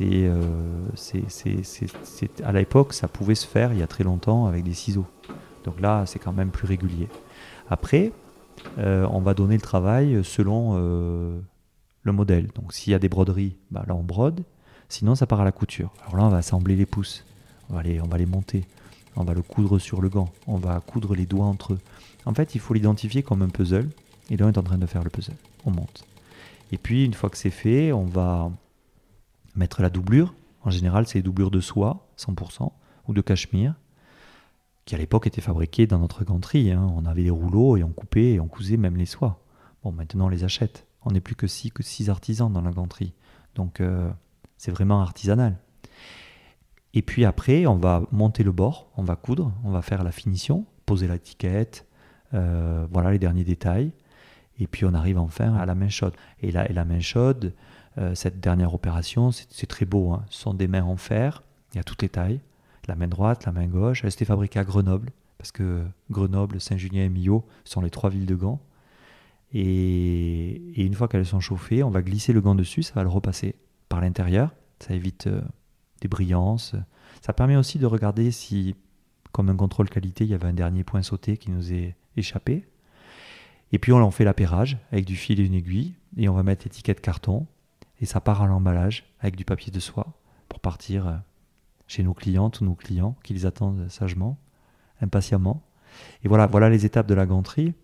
Euh, 0.00 0.42
c'est, 0.94 2.42
à 2.42 2.52
l'époque, 2.52 2.94
ça 2.94 3.08
pouvait 3.08 3.34
se 3.34 3.46
faire 3.46 3.74
il 3.74 3.78
y 3.78 3.82
a 3.82 3.86
très 3.86 4.04
longtemps 4.04 4.46
avec 4.46 4.64
des 4.64 4.74
ciseaux. 4.74 5.06
Donc 5.64 5.82
là, 5.82 6.04
c'est 6.06 6.18
quand 6.18 6.32
même 6.32 6.50
plus 6.50 6.66
régulier. 6.66 7.08
Après, 7.68 8.12
euh, 8.78 9.06
on 9.10 9.20
va 9.20 9.34
donner 9.34 9.54
le 9.54 9.60
travail 9.60 10.20
selon 10.24 10.72
euh, 10.74 11.38
le 12.02 12.12
modèle. 12.12 12.48
Donc 12.54 12.72
s'il 12.72 12.92
y 12.92 12.94
a 12.94 12.98
des 12.98 13.08
broderies, 13.08 13.56
bah, 13.70 13.84
là 13.86 13.94
on 13.94 14.02
brode. 14.02 14.44
Sinon, 14.88 15.16
ça 15.16 15.26
part 15.26 15.40
à 15.40 15.44
la 15.44 15.52
couture. 15.52 15.92
Alors 16.02 16.16
là, 16.16 16.24
on 16.24 16.28
va 16.28 16.36
assembler 16.36 16.76
les 16.76 16.86
pouces. 16.86 17.24
On 17.70 17.74
va 17.74 17.82
les, 17.82 18.00
on 18.00 18.06
va 18.06 18.18
les 18.18 18.26
monter 18.26 18.64
on 19.16 19.24
va 19.24 19.34
le 19.34 19.42
coudre 19.42 19.78
sur 19.78 20.00
le 20.00 20.08
gant, 20.08 20.30
on 20.46 20.56
va 20.56 20.80
coudre 20.80 21.14
les 21.14 21.26
doigts 21.26 21.46
entre 21.46 21.74
eux. 21.74 21.80
En 22.26 22.34
fait, 22.34 22.54
il 22.54 22.60
faut 22.60 22.74
l'identifier 22.74 23.22
comme 23.22 23.42
un 23.42 23.48
puzzle, 23.48 23.88
et 24.30 24.36
là 24.36 24.46
on 24.46 24.52
est 24.52 24.58
en 24.58 24.62
train 24.62 24.78
de 24.78 24.86
faire 24.86 25.02
le 25.02 25.10
puzzle. 25.10 25.36
On 25.64 25.70
monte. 25.70 26.04
Et 26.72 26.78
puis, 26.78 27.04
une 27.04 27.14
fois 27.14 27.30
que 27.30 27.38
c'est 27.38 27.50
fait, 27.50 27.92
on 27.92 28.04
va 28.04 28.50
mettre 29.54 29.82
la 29.82 29.88
doublure. 29.90 30.34
En 30.62 30.70
général, 30.70 31.06
c'est 31.06 31.22
doublure 31.22 31.50
de 31.50 31.60
soie, 31.60 32.06
100%, 32.18 32.70
ou 33.08 33.14
de 33.14 33.20
cachemire, 33.20 33.74
qui 34.86 34.94
à 34.94 34.98
l'époque 34.98 35.26
était 35.26 35.42
fabriquée 35.42 35.86
dans 35.86 35.98
notre 35.98 36.24
ganterie. 36.24 36.70
Hein. 36.70 36.88
On 36.96 37.04
avait 37.04 37.24
des 37.24 37.30
rouleaux 37.30 37.76
et 37.76 37.82
on 37.82 37.90
coupait 37.90 38.34
et 38.34 38.40
on 38.40 38.48
cousait 38.48 38.78
même 38.78 38.96
les 38.96 39.04
soies. 39.04 39.44
Bon, 39.82 39.92
maintenant 39.92 40.26
on 40.26 40.30
les 40.30 40.44
achète. 40.44 40.86
On 41.04 41.10
n'est 41.10 41.20
plus 41.20 41.34
que 41.34 41.46
six, 41.46 41.70
que 41.70 41.82
six 41.82 42.08
artisans 42.08 42.50
dans 42.50 42.62
la 42.62 42.70
ganterie. 42.70 43.12
Donc, 43.54 43.80
euh, 43.80 44.10
c'est 44.56 44.70
vraiment 44.70 45.00
artisanal. 45.00 45.56
Et 46.94 47.02
puis 47.02 47.24
après, 47.24 47.66
on 47.66 47.76
va 47.76 48.02
monter 48.10 48.42
le 48.42 48.52
bord, 48.52 48.90
on 48.96 49.02
va 49.02 49.16
coudre, 49.16 49.52
on 49.64 49.70
va 49.70 49.82
faire 49.82 50.02
la 50.02 50.12
finition, 50.12 50.64
poser 50.86 51.06
l'étiquette, 51.06 51.86
euh, 52.32 52.86
voilà 52.90 53.10
les 53.10 53.18
derniers 53.18 53.44
détails. 53.44 53.92
Et 54.58 54.66
puis 54.66 54.84
on 54.86 54.94
arrive 54.94 55.18
enfin 55.18 55.54
à 55.54 55.66
la 55.66 55.74
main 55.74 55.88
chaude. 55.88 56.14
Et 56.40 56.50
la, 56.50 56.68
et 56.70 56.72
la 56.72 56.84
main 56.84 57.00
chaude, 57.00 57.52
euh, 57.98 58.14
cette 58.14 58.40
dernière 58.40 58.72
opération, 58.72 59.30
c'est 59.32 59.66
très 59.66 59.84
beau. 59.84 60.12
Hein. 60.12 60.24
Ce 60.30 60.40
sont 60.40 60.54
des 60.54 60.68
mains 60.68 60.84
en 60.84 60.96
fer, 60.96 61.42
il 61.72 61.76
y 61.76 61.80
a 61.80 61.84
toutes 61.84 62.02
les 62.02 62.08
tailles. 62.08 62.40
La 62.88 62.94
main 62.94 63.08
droite, 63.08 63.46
la 63.46 63.52
main 63.52 63.66
gauche. 63.66 64.02
Elle 64.04 64.10
était 64.10 64.24
fabriquée 64.24 64.58
à 64.58 64.64
Grenoble, 64.64 65.10
parce 65.38 65.52
que 65.52 65.84
Grenoble, 66.10 66.60
Saint-Julien 66.60 67.04
et 67.04 67.08
Millau 67.08 67.44
sont 67.64 67.80
les 67.80 67.90
trois 67.90 68.10
villes 68.10 68.26
de 68.26 68.34
Gand. 68.34 68.60
Et, 69.52 70.84
une 70.84 70.94
fois 70.94 71.08
qu'elles 71.08 71.26
sont 71.26 71.40
chauffées, 71.40 71.82
on 71.82 71.90
va 71.90 72.02
glisser 72.02 72.32
le 72.32 72.40
gant 72.40 72.54
dessus, 72.54 72.82
ça 72.82 72.94
va 72.94 73.02
le 73.02 73.08
repasser 73.08 73.54
par 73.88 74.00
l'intérieur. 74.00 74.50
Ça 74.80 74.94
évite 74.94 75.26
euh, 75.26 75.40
des 76.00 76.08
brillances. 76.08 76.74
Ça 77.22 77.32
permet 77.32 77.56
aussi 77.56 77.78
de 77.78 77.86
regarder 77.86 78.30
si, 78.30 78.74
comme 79.32 79.48
un 79.48 79.56
contrôle 79.56 79.88
qualité, 79.88 80.24
il 80.24 80.30
y 80.30 80.34
avait 80.34 80.48
un 80.48 80.52
dernier 80.52 80.84
point 80.84 81.02
sauté 81.02 81.36
qui 81.36 81.50
nous 81.50 81.72
est 81.72 81.96
échappé. 82.16 82.66
Et 83.72 83.78
puis 83.78 83.92
on 83.92 83.98
en 83.98 84.10
fait 84.10 84.24
l'appairage 84.24 84.78
avec 84.92 85.04
du 85.04 85.16
fil 85.16 85.40
et 85.40 85.44
une 85.44 85.54
aiguille. 85.54 85.94
Et 86.16 86.28
on 86.28 86.34
va 86.34 86.42
mettre 86.42 86.64
l'étiquette 86.64 87.00
carton. 87.00 87.46
Et 88.00 88.06
ça 88.06 88.20
part 88.20 88.42
à 88.42 88.46
l'emballage 88.46 89.04
avec 89.20 89.36
du 89.36 89.44
papier 89.44 89.72
de 89.72 89.80
soie 89.80 90.18
pour 90.48 90.60
partir 90.60 91.06
euh, 91.06 91.16
chez 91.86 92.02
nos 92.02 92.14
clients, 92.14 92.50
tous 92.50 92.64
nos 92.64 92.74
clients 92.74 93.16
qui 93.22 93.32
les 93.32 93.46
attendent 93.46 93.88
sagement, 93.88 94.38
impatiemment. 95.00 95.62
Et 96.24 96.28
voilà, 96.28 96.46
voilà 96.46 96.68
les 96.68 96.84
étapes 96.84 97.06
de 97.06 97.14
la 97.14 97.26
ganterie. 97.26 97.74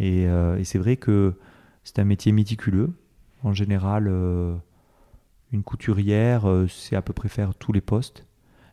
Euh, 0.00 0.56
et, 0.56 0.64
c'est 0.64 0.78
vrai 0.78 0.96
que 0.96 1.34
c'est 1.82 1.98
un 1.98 2.04
métier 2.04 2.32
méticuleux. 2.32 2.92
En 3.42 3.52
général, 3.52 4.06
euh, 4.08 4.56
une 5.52 5.62
couturière, 5.62 6.48
euh, 6.48 6.66
c'est 6.68 6.96
à 6.96 7.02
peu 7.02 7.12
près 7.12 7.28
faire 7.28 7.54
tous 7.54 7.72
les 7.72 7.80
postes, 7.80 8.26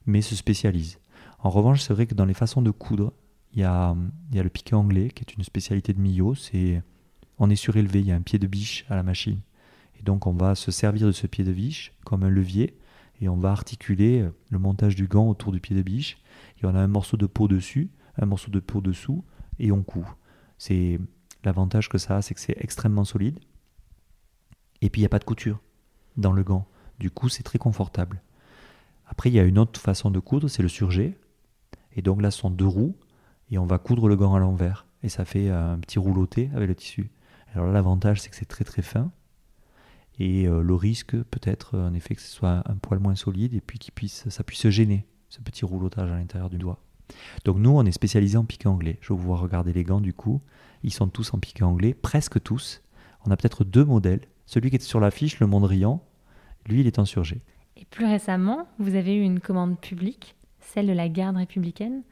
mais 0.06 0.22
se 0.22 0.36
spécialise. 0.36 1.00
En 1.40 1.50
revanche, 1.50 1.82
c'est 1.82 1.94
vrai 1.94 2.06
que 2.06 2.16
dans 2.16 2.26
les 2.26 2.34
façons 2.34 2.62
de 2.62 2.72
coudre, 2.72 3.14
il 3.54 3.60
y 3.60 3.64
a, 3.64 3.96
le 4.34 4.50
piqué 4.50 4.76
anglais, 4.76 5.10
qui 5.10 5.24
est 5.24 5.34
une 5.36 5.44
spécialité 5.44 5.94
de 5.94 6.00
Millot. 6.00 6.36
C'est, 6.36 6.82
on 7.38 7.50
est 7.50 7.56
surélevé, 7.56 8.00
il 8.00 8.08
y 8.08 8.12
a 8.12 8.16
un 8.16 8.22
pied 8.22 8.40
de 8.40 8.48
biche 8.48 8.86
à 8.90 8.96
la 8.96 9.04
machine. 9.04 9.40
Et 10.00 10.04
donc, 10.04 10.26
on 10.26 10.34
va 10.34 10.56
se 10.56 10.72
servir 10.72 11.08
de 11.08 11.12
ce 11.12 11.28
pied 11.28 11.44
de 11.44 11.52
biche 11.52 11.92
comme 12.06 12.24
un 12.24 12.30
levier 12.30 12.78
et 13.22 13.30
on 13.30 13.38
va 13.38 13.52
articuler 13.52 14.28
le 14.50 14.60
montage 14.60 14.96
du 14.96 15.08
gant 15.08 15.30
autour 15.30 15.52
du 15.52 15.62
pied 15.62 15.76
de 15.76 15.82
biche. 15.84 16.18
Et 16.62 16.66
on 16.66 16.76
a 16.76 16.80
un 16.80 16.88
morceau 16.88 17.18
de 17.18 17.28
peau 17.28 17.48
dessus, 17.48 17.92
un 18.18 18.26
morceau 18.26 18.52
de 18.52 18.60
peau 18.60 18.82
dessous, 18.82 19.24
et 19.60 19.72
on 19.72 19.84
coud. 19.84 20.06
C'est 20.58 21.00
l'avantage 21.44 21.88
que 21.88 21.98
ça 21.98 22.18
a, 22.18 22.22
c'est 22.22 22.34
que 22.34 22.42
c'est 22.42 22.58
extrêmement 22.58 23.04
solide. 23.04 23.40
Et 24.82 24.90
puis 24.90 25.02
il 25.02 25.04
n'y 25.04 25.08
a 25.08 25.10
pas 25.10 25.20
de 25.20 25.24
couture 25.24 25.62
dans 26.18 26.34
le 26.34 26.44
gant. 26.44 26.68
Du 27.00 27.12
coup, 27.12 27.30
c'est 27.30 27.44
très 27.44 27.60
confortable. 27.60 28.22
Après, 29.08 29.30
il 29.30 29.34
y 29.34 29.40
a 29.40 29.44
une 29.44 29.60
autre 29.60 29.80
façon 29.80 30.10
de 30.10 30.20
coudre, 30.20 30.48
c'est 30.48 30.64
le 30.64 30.70
surjet. 30.70 31.18
Et 31.94 32.02
donc 32.02 32.22
là, 32.22 32.32
ce 32.32 32.40
sont 32.40 32.50
deux 32.50 32.68
roues 32.68 32.96
et 33.52 33.58
on 33.58 33.66
va 33.66 33.78
coudre 33.78 34.08
le 34.08 34.16
gant 34.16 34.34
à 34.34 34.40
l'envers. 34.40 34.88
Et 35.04 35.10
ça 35.10 35.26
fait 35.26 35.50
un 35.50 35.78
petit 35.80 36.00
rouloté 36.00 36.50
avec 36.56 36.68
le 36.68 36.76
tissu. 36.76 37.12
Alors 37.54 37.68
là, 37.68 37.74
l'avantage, 37.74 38.22
c'est 38.22 38.30
que 38.30 38.36
c'est 38.36 38.46
très 38.46 38.64
très 38.64 38.82
fin. 38.82 39.12
Et 40.24 40.48
euh, 40.48 40.62
le 40.62 40.76
risque, 40.76 41.16
peut-être, 41.16 41.80
en 41.80 41.96
effet, 41.96 42.14
que 42.14 42.22
ce 42.22 42.30
soit 42.30 42.62
un 42.70 42.76
poil 42.76 43.00
moins 43.00 43.16
solide 43.16 43.56
et 43.56 43.60
puis 43.60 43.80
qu'il 43.80 43.92
puisse, 43.92 44.30
ça 44.30 44.44
puisse 44.44 44.60
se 44.60 44.70
gêner, 44.70 45.08
ce 45.30 45.42
petit 45.42 45.66
roulotage 45.66 46.12
à 46.12 46.16
l'intérieur 46.16 46.52
du 46.52 46.60
doigt. 46.60 46.80
Donc 47.44 47.58
nous, 47.58 47.72
on 47.72 47.84
est 47.88 47.92
spécialisé 47.92 48.38
en 48.38 48.46
piqué 48.46 48.68
anglais. 48.68 49.00
Je 49.02 49.14
vous 49.14 49.18
voir 49.18 49.40
regarder 49.40 49.74
les 49.74 49.84
gants 49.84 50.00
du 50.00 50.14
coup. 50.14 50.40
Ils 50.84 50.94
sont 50.94 51.08
tous 51.08 51.34
en 51.34 51.40
piqué 51.40 51.64
anglais, 51.64 51.96
presque 51.96 52.40
tous. 52.44 52.84
On 53.26 53.32
a 53.32 53.36
peut-être 53.36 53.64
deux 53.64 53.84
modèles. 53.84 54.22
Celui 54.46 54.70
qui 54.70 54.76
est 54.76 54.82
sur 54.84 55.00
l'affiche, 55.00 55.40
le 55.40 55.48
Mondrian, 55.48 56.04
lui, 56.68 56.82
il 56.82 56.88
est 56.88 57.00
en 57.00 57.06
surgé. 57.06 57.42
Et 57.76 57.86
plus 57.86 58.06
récemment, 58.06 58.68
vous 58.78 58.94
avez 58.94 59.16
eu 59.16 59.24
une 59.24 59.40
commande 59.40 59.80
publique, 59.80 60.36
celle 60.60 60.86
de 60.86 60.94
la 60.94 61.10
garde 61.10 61.38
républicaine. 61.38 62.04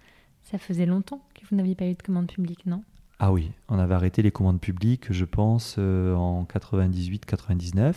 Ça 0.42 0.58
faisait 0.58 0.88
longtemps 0.88 1.22
que 1.36 1.42
vous 1.48 1.56
n'aviez 1.56 1.76
pas 1.76 1.86
eu 1.86 1.94
de 1.94 2.02
commande 2.02 2.28
publique, 2.28 2.66
non? 2.66 2.84
Ah 3.20 3.34
oui, 3.34 3.52
on 3.68 3.78
avait 3.80 3.96
arrêté 3.96 4.22
les 4.22 4.32
commandes 4.32 4.62
publiques, 4.62 5.12
je 5.12 5.26
pense, 5.26 5.76
euh, 5.78 6.16
en 6.16 6.46
98-99. 6.46 7.94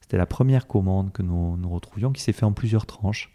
C'était 0.00 0.16
la 0.16 0.24
première 0.24 0.66
commande 0.66 1.12
que 1.12 1.22
nous, 1.22 1.58
nous 1.58 1.68
retrouvions 1.68 2.10
qui 2.10 2.22
s'est 2.22 2.32
fait 2.32 2.46
en 2.46 2.52
plusieurs 2.52 2.86
tranches. 2.86 3.32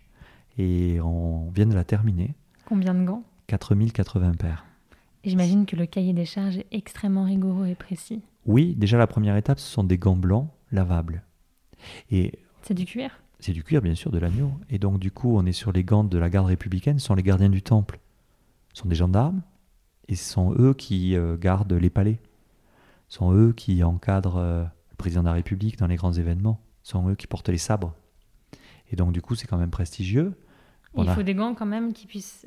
Et 0.58 1.00
on 1.02 1.50
vient 1.52 1.68
de 1.68 1.76
la 1.76 1.84
terminer. 1.84 2.34
Combien 2.66 2.96
de 2.96 3.04
gants? 3.06 3.24
4080 3.48 4.34
paires. 4.34 4.66
J'imagine 5.24 5.68
que 5.68 5.76
le 5.76 5.86
cahier 5.86 6.14
des 6.14 6.26
charges 6.26 6.58
est 6.58 6.68
extrêmement 6.72 7.26
rigoureux 7.26 7.68
et 7.68 7.76
précis. 7.76 8.24
Oui, 8.48 8.74
déjà 8.76 8.98
la 8.98 9.06
première 9.06 9.38
étape, 9.38 9.60
ce 9.60 9.72
sont 9.72 9.84
des 9.84 10.00
gants 10.00 10.16
blancs 10.16 10.48
lavables. 10.72 11.22
Et 12.10 12.40
c'est 12.64 12.74
du 12.74 12.86
cuir? 12.86 13.22
C'est 13.40 13.54
du 13.54 13.64
cuir, 13.64 13.82
bien 13.82 13.94
sûr, 13.94 14.12
de 14.12 14.18
l'agneau. 14.18 14.52
Et 14.72 14.80
donc, 14.80 14.98
du 14.98 15.12
coup, 15.12 15.38
on 15.38 15.46
est 15.46 15.52
sur 15.52 15.72
les 15.72 15.84
gants 15.84 16.04
de 16.04 16.18
la 16.18 16.30
garde 16.30 16.48
républicaine, 16.48 16.98
ce 16.98 17.06
sont 17.06 17.16
les 17.16 17.24
gardiens 17.24 17.50
du 17.50 17.62
temple. 17.62 18.00
Ce 18.74 18.82
sont 18.82 18.88
des 18.88 18.96
gendarmes, 18.96 19.42
et 20.12 20.16
ce 20.16 20.30
sont 20.30 20.54
eux 20.60 20.74
qui 20.74 21.16
euh, 21.16 21.38
gardent 21.38 21.72
les 21.72 21.90
palais. 21.90 22.20
Ce 23.08 23.20
sont 23.20 23.34
eux 23.34 23.54
qui 23.54 23.82
encadrent 23.82 24.38
euh, 24.38 24.64
le 24.64 24.96
président 24.98 25.22
de 25.22 25.28
la 25.28 25.34
République 25.34 25.78
dans 25.78 25.88
les 25.88 25.96
grands 25.96 26.12
événements. 26.12 26.60
Ce 26.84 26.92
sont 26.92 27.10
eux 27.10 27.16
qui 27.16 27.28
portent 27.28 27.48
les 27.48 27.58
sabres. 27.58 27.96
Et 28.92 28.98
donc, 28.98 29.14
du 29.14 29.22
coup, 29.22 29.36
c'est 29.36 29.48
quand 29.48 29.58
même 29.58 29.72
prestigieux. 29.72 30.34
Il 30.98 31.10
faut 31.12 31.24
des 31.24 31.34
gants 31.34 31.56
quand 31.56 31.66
même 31.66 31.94
qui 31.94 32.08
puissent 32.08 32.46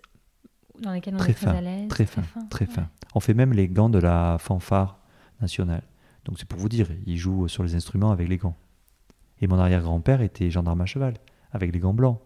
dans 0.78 0.92
lesquels 0.92 1.14
on 1.14 1.18
très 1.18 1.30
est 1.30 1.34
très 1.34 1.56
à 1.56 1.60
l'aise. 1.62 1.88
Très, 1.88 2.04
fin, 2.04 2.22
très 2.50 2.66
fin. 2.66 2.90
On 3.14 3.20
fait 3.20 3.32
même 3.32 3.54
les 3.54 3.66
gants 3.66 3.88
de 3.88 3.98
la 3.98 4.36
fanfare 4.38 4.98
nationale. 5.40 5.84
Donc 6.26 6.38
c'est 6.38 6.46
pour 6.46 6.58
vous 6.58 6.68
dire, 6.68 6.88
il 7.06 7.16
joue 7.16 7.48
sur 7.48 7.62
les 7.62 7.74
instruments 7.74 8.10
avec 8.10 8.28
les 8.28 8.36
gants. 8.36 8.56
Et 9.40 9.46
mon 9.46 9.58
arrière-grand-père 9.58 10.20
était 10.20 10.50
gendarme 10.50 10.82
à 10.82 10.86
cheval, 10.86 11.14
avec 11.50 11.72
les 11.72 11.78
gants 11.78 11.94
blancs. 11.94 12.20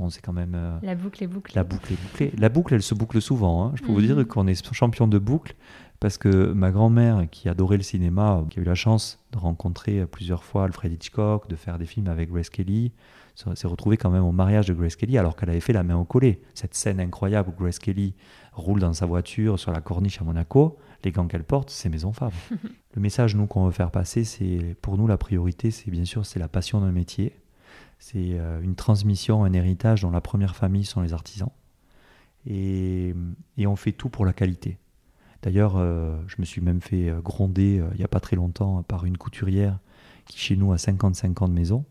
Bon, 0.00 0.08
c'est 0.08 0.22
quand 0.22 0.32
même. 0.32 0.54
Euh, 0.54 0.78
la 0.82 0.94
boucle 0.94 1.22
est 1.22 1.26
bouclée. 1.26 1.52
La 1.54 1.62
boucle 1.62 1.92
est 1.92 2.02
bouclée. 2.02 2.32
La 2.38 2.48
boucle, 2.48 2.72
elle 2.72 2.82
se 2.82 2.94
boucle 2.94 3.20
souvent. 3.20 3.66
Hein. 3.66 3.72
Je 3.74 3.82
peux 3.82 3.92
vous 3.92 4.00
dire 4.00 4.16
mhm. 4.16 4.24
qu'on 4.24 4.46
est 4.46 4.72
champion 4.72 5.06
de 5.06 5.18
boucle 5.18 5.54
parce 6.00 6.16
que 6.16 6.52
ma 6.52 6.70
grand-mère, 6.70 7.28
qui 7.30 7.50
adorait 7.50 7.76
le 7.76 7.82
cinéma, 7.82 8.42
qui 8.48 8.60
a 8.60 8.62
eu 8.62 8.64
la 8.64 8.74
chance 8.74 9.22
de 9.32 9.38
rencontrer 9.38 10.06
plusieurs 10.06 10.42
fois 10.42 10.64
Alfred 10.64 10.90
Hitchcock, 10.90 11.50
de 11.50 11.54
faire 11.56 11.76
des 11.76 11.84
films 11.84 12.08
avec 12.08 12.30
Grace 12.30 12.48
Kelly, 12.48 12.92
s'est 13.34 13.68
retrouvée 13.68 13.98
quand 13.98 14.08
même 14.08 14.24
au 14.24 14.32
mariage 14.32 14.66
de 14.66 14.72
Grace 14.72 14.96
Kelly 14.96 15.18
alors 15.18 15.36
qu'elle 15.36 15.50
avait 15.50 15.60
fait 15.60 15.74
la 15.74 15.82
main 15.82 15.96
au 15.96 16.04
collet. 16.04 16.40
Cette 16.54 16.74
scène 16.74 16.98
incroyable 16.98 17.50
où 17.50 17.62
Grace 17.62 17.78
Kelly 17.78 18.14
roule 18.54 18.80
dans 18.80 18.94
sa 18.94 19.04
voiture 19.04 19.58
sur 19.58 19.70
la 19.70 19.82
corniche 19.82 20.20
à 20.22 20.24
Monaco, 20.24 20.78
les 21.04 21.12
gants 21.12 21.26
qu'elle 21.26 21.44
porte, 21.44 21.68
c'est 21.68 21.90
Maison 21.90 22.14
Femme. 22.14 22.32
le 22.94 23.00
message 23.02 23.36
nous 23.36 23.46
qu'on 23.46 23.66
veut 23.66 23.70
faire 23.70 23.90
passer, 23.90 24.24
c'est 24.24 24.74
pour 24.80 24.96
nous 24.96 25.06
la 25.06 25.18
priorité, 25.18 25.70
c'est 25.70 25.90
bien 25.90 26.06
sûr 26.06 26.24
c'est 26.24 26.38
la 26.38 26.48
passion 26.48 26.80
d'un 26.80 26.92
métier, 26.92 27.34
c'est 28.00 28.32
euh, 28.32 28.60
une 28.60 28.74
transmission, 28.74 29.44
un 29.44 29.52
héritage 29.52 30.02
dont 30.02 30.10
la 30.10 30.20
première 30.20 30.56
famille 30.56 30.84
sont 30.84 31.00
les 31.00 31.12
artisans, 31.12 31.50
et, 32.46 33.14
et 33.56 33.66
on 33.68 33.76
fait 33.76 33.92
tout 33.92 34.08
pour 34.08 34.26
la 34.26 34.32
qualité. 34.32 34.78
D'ailleurs, 35.42 35.76
euh, 35.76 36.18
je 36.26 36.36
me 36.38 36.44
suis 36.44 36.60
même 36.60 36.80
fait 36.80 37.08
euh, 37.08 37.20
gronder 37.20 37.82
il 37.92 37.98
n'y 37.98 38.04
a 38.04 38.08
pas 38.08 38.20
très 38.20 38.34
longtemps 38.34 38.82
par 38.82 39.04
une 39.04 39.16
couturière 39.16 39.78
qui 40.26 40.38
chez 40.38 40.56
nous 40.56 40.72
a 40.72 40.78
55 40.78 41.42
ans 41.42 41.48
de 41.48 41.54
maison 41.54 41.84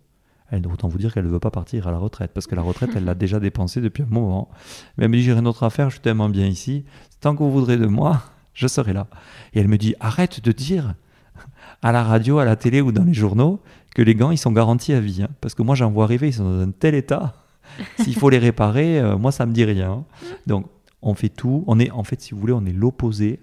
elle, 0.51 0.67
autant 0.67 0.87
vous 0.87 0.97
dire 0.97 1.13
qu'elle 1.13 1.25
ne 1.25 1.29
veut 1.29 1.39
pas 1.39 1.51
partir 1.51 1.87
à 1.87 1.91
la 1.91 1.97
retraite, 1.97 2.31
parce 2.33 2.47
que 2.47 2.55
la 2.55 2.61
retraite, 2.61 2.91
elle 2.95 3.05
l'a 3.05 3.15
déjà 3.15 3.39
dépensée 3.39 3.81
depuis 3.81 4.03
un 4.03 4.07
moment. 4.07 4.49
Mais 4.97 5.05
elle 5.05 5.11
me 5.11 5.17
dit, 5.17 5.23
j'ai 5.23 5.33
rien 5.33 5.43
d'autre 5.43 5.63
à 5.63 5.69
faire, 5.69 5.89
je 5.89 5.95
suis 5.95 6.01
tellement 6.01 6.29
bien 6.29 6.47
ici, 6.47 6.85
tant 7.21 7.35
que 7.35 7.43
vous 7.43 7.51
voudrez 7.51 7.77
de 7.77 7.85
moi, 7.85 8.23
je 8.53 8.67
serai 8.67 8.93
là. 8.93 9.07
Et 9.53 9.59
elle 9.59 9.67
me 9.67 9.77
dit, 9.77 9.95
arrête 9.99 10.43
de 10.43 10.51
dire 10.51 10.95
à 11.81 11.91
la 11.91 12.03
radio, 12.03 12.39
à 12.39 12.45
la 12.45 12.55
télé 12.55 12.81
ou 12.81 12.91
dans 12.91 13.03
les 13.03 13.13
journaux 13.13 13.59
que 13.95 14.01
les 14.01 14.15
gants, 14.15 14.31
ils 14.31 14.37
sont 14.37 14.51
garantis 14.51 14.93
à 14.93 14.99
vie. 14.99 15.23
Hein. 15.23 15.29
parce 15.41 15.55
que 15.55 15.61
moi, 15.61 15.75
j'en 15.75 15.91
vois 15.91 16.03
arriver, 16.03 16.27
ils 16.27 16.33
sont 16.33 16.43
dans 16.43 16.61
un 16.61 16.71
tel 16.71 16.95
état. 16.95 17.33
S'il 17.99 18.15
faut 18.15 18.29
les 18.29 18.37
réparer, 18.37 18.99
euh, 18.99 19.17
moi, 19.17 19.31
ça 19.31 19.45
me 19.45 19.53
dit 19.53 19.65
rien. 19.65 20.05
Donc, 20.47 20.67
on 21.01 21.13
fait 21.13 21.29
tout. 21.29 21.63
On 21.67 21.79
est, 21.79 21.91
en 21.91 22.03
fait, 22.03 22.21
si 22.21 22.33
vous 22.33 22.39
voulez, 22.39 22.53
on 22.53 22.65
est 22.65 22.73
l'opposé 22.73 23.39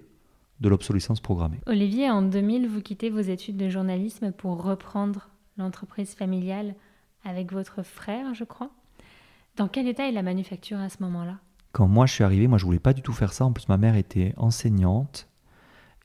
de 0.59 0.69
l'obsolescence 0.69 1.19
programmée. 1.19 1.59
Olivier, 1.65 2.09
en 2.09 2.21
2000, 2.21 2.67
vous 2.67 2.81
quittez 2.81 3.09
vos 3.09 3.19
études 3.19 3.57
de 3.57 3.69
journalisme 3.69 4.31
pour 4.31 4.63
reprendre 4.63 5.29
l'entreprise 5.57 6.13
familiale 6.13 6.75
avec 7.23 7.51
votre 7.51 7.83
frère, 7.83 8.33
je 8.33 8.43
crois. 8.43 8.69
Dans 9.55 9.67
quel 9.67 9.87
état 9.87 10.07
est 10.07 10.11
la 10.11 10.23
manufacture 10.23 10.79
à 10.79 10.89
ce 10.89 10.97
moment-là? 11.01 11.39
Quand 11.71 11.87
moi 11.87 12.05
je 12.05 12.13
suis 12.13 12.23
arrivé, 12.23 12.47
moi 12.47 12.57
je 12.57 12.65
voulais 12.65 12.79
pas 12.79 12.93
du 12.93 13.01
tout 13.01 13.13
faire 13.13 13.33
ça. 13.33 13.45
En 13.45 13.51
plus, 13.51 13.67
ma 13.67 13.77
mère 13.77 13.95
était 13.95 14.33
enseignante. 14.37 15.27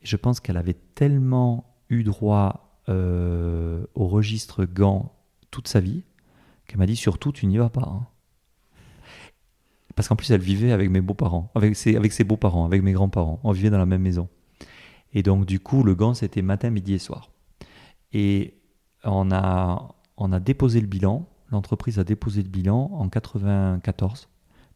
Et 0.02 0.06
je 0.06 0.16
pense 0.16 0.40
qu'elle 0.40 0.56
avait 0.56 0.76
tellement 0.94 1.71
eu 1.88 2.02
droit 2.02 2.72
euh, 2.88 3.84
au 3.94 4.08
registre 4.08 4.64
gants 4.64 5.12
toute 5.50 5.68
sa 5.68 5.78
vie 5.78 6.02
qu'elle 6.66 6.78
m'a 6.78 6.86
dit 6.86 6.96
surtout 6.96 7.32
tu 7.32 7.46
n'y 7.46 7.58
vas 7.58 7.68
pas. 7.68 7.88
Hein. 7.88 8.06
Parce 9.94 10.08
qu'en 10.08 10.16
plus 10.16 10.30
elle 10.30 10.40
vivait 10.40 10.72
avec 10.72 10.90
mes 10.90 11.00
beaux-parents, 11.00 11.52
avec 11.54 11.76
ses, 11.76 12.24
beaux-parents, 12.24 12.64
avec 12.64 12.82
mes 12.82 12.92
grands-parents. 12.92 13.40
On 13.44 13.52
vivait 13.52 13.70
dans 13.70 13.78
la 13.78 13.86
même 13.86 14.02
maison. 14.02 14.28
Et 15.12 15.22
donc 15.22 15.44
du 15.44 15.60
coup 15.60 15.82
le 15.82 15.94
gant 15.94 16.14
c'était 16.14 16.42
matin, 16.42 16.70
midi 16.70 16.94
et 16.94 16.98
soir. 16.98 17.30
Et 18.12 18.54
on 19.04 19.30
a, 19.30 19.94
on 20.16 20.32
a 20.32 20.40
déposé 20.40 20.80
le 20.80 20.86
bilan, 20.86 21.28
l'entreprise 21.50 21.98
a 21.98 22.04
déposé 22.04 22.42
le 22.42 22.48
bilan 22.48 22.90
en 22.92 23.08
94 23.08 24.28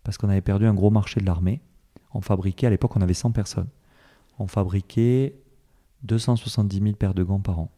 parce 0.04 0.18
qu'on 0.18 0.28
avait 0.28 0.42
perdu 0.42 0.66
un 0.66 0.74
gros 0.74 0.90
marché 0.90 1.20
de 1.20 1.26
l'armée. 1.26 1.60
On 2.14 2.20
fabriquait, 2.20 2.68
à 2.68 2.70
l'époque 2.70 2.94
on 2.96 3.00
avait 3.00 3.14
100 3.14 3.32
personnes, 3.32 3.68
on 4.38 4.46
fabriquait 4.46 5.40
270 6.02 6.80
000 6.80 6.92
paires 6.94 7.14
de 7.14 7.22
gants 7.22 7.40
par 7.40 7.58
an. 7.58 7.70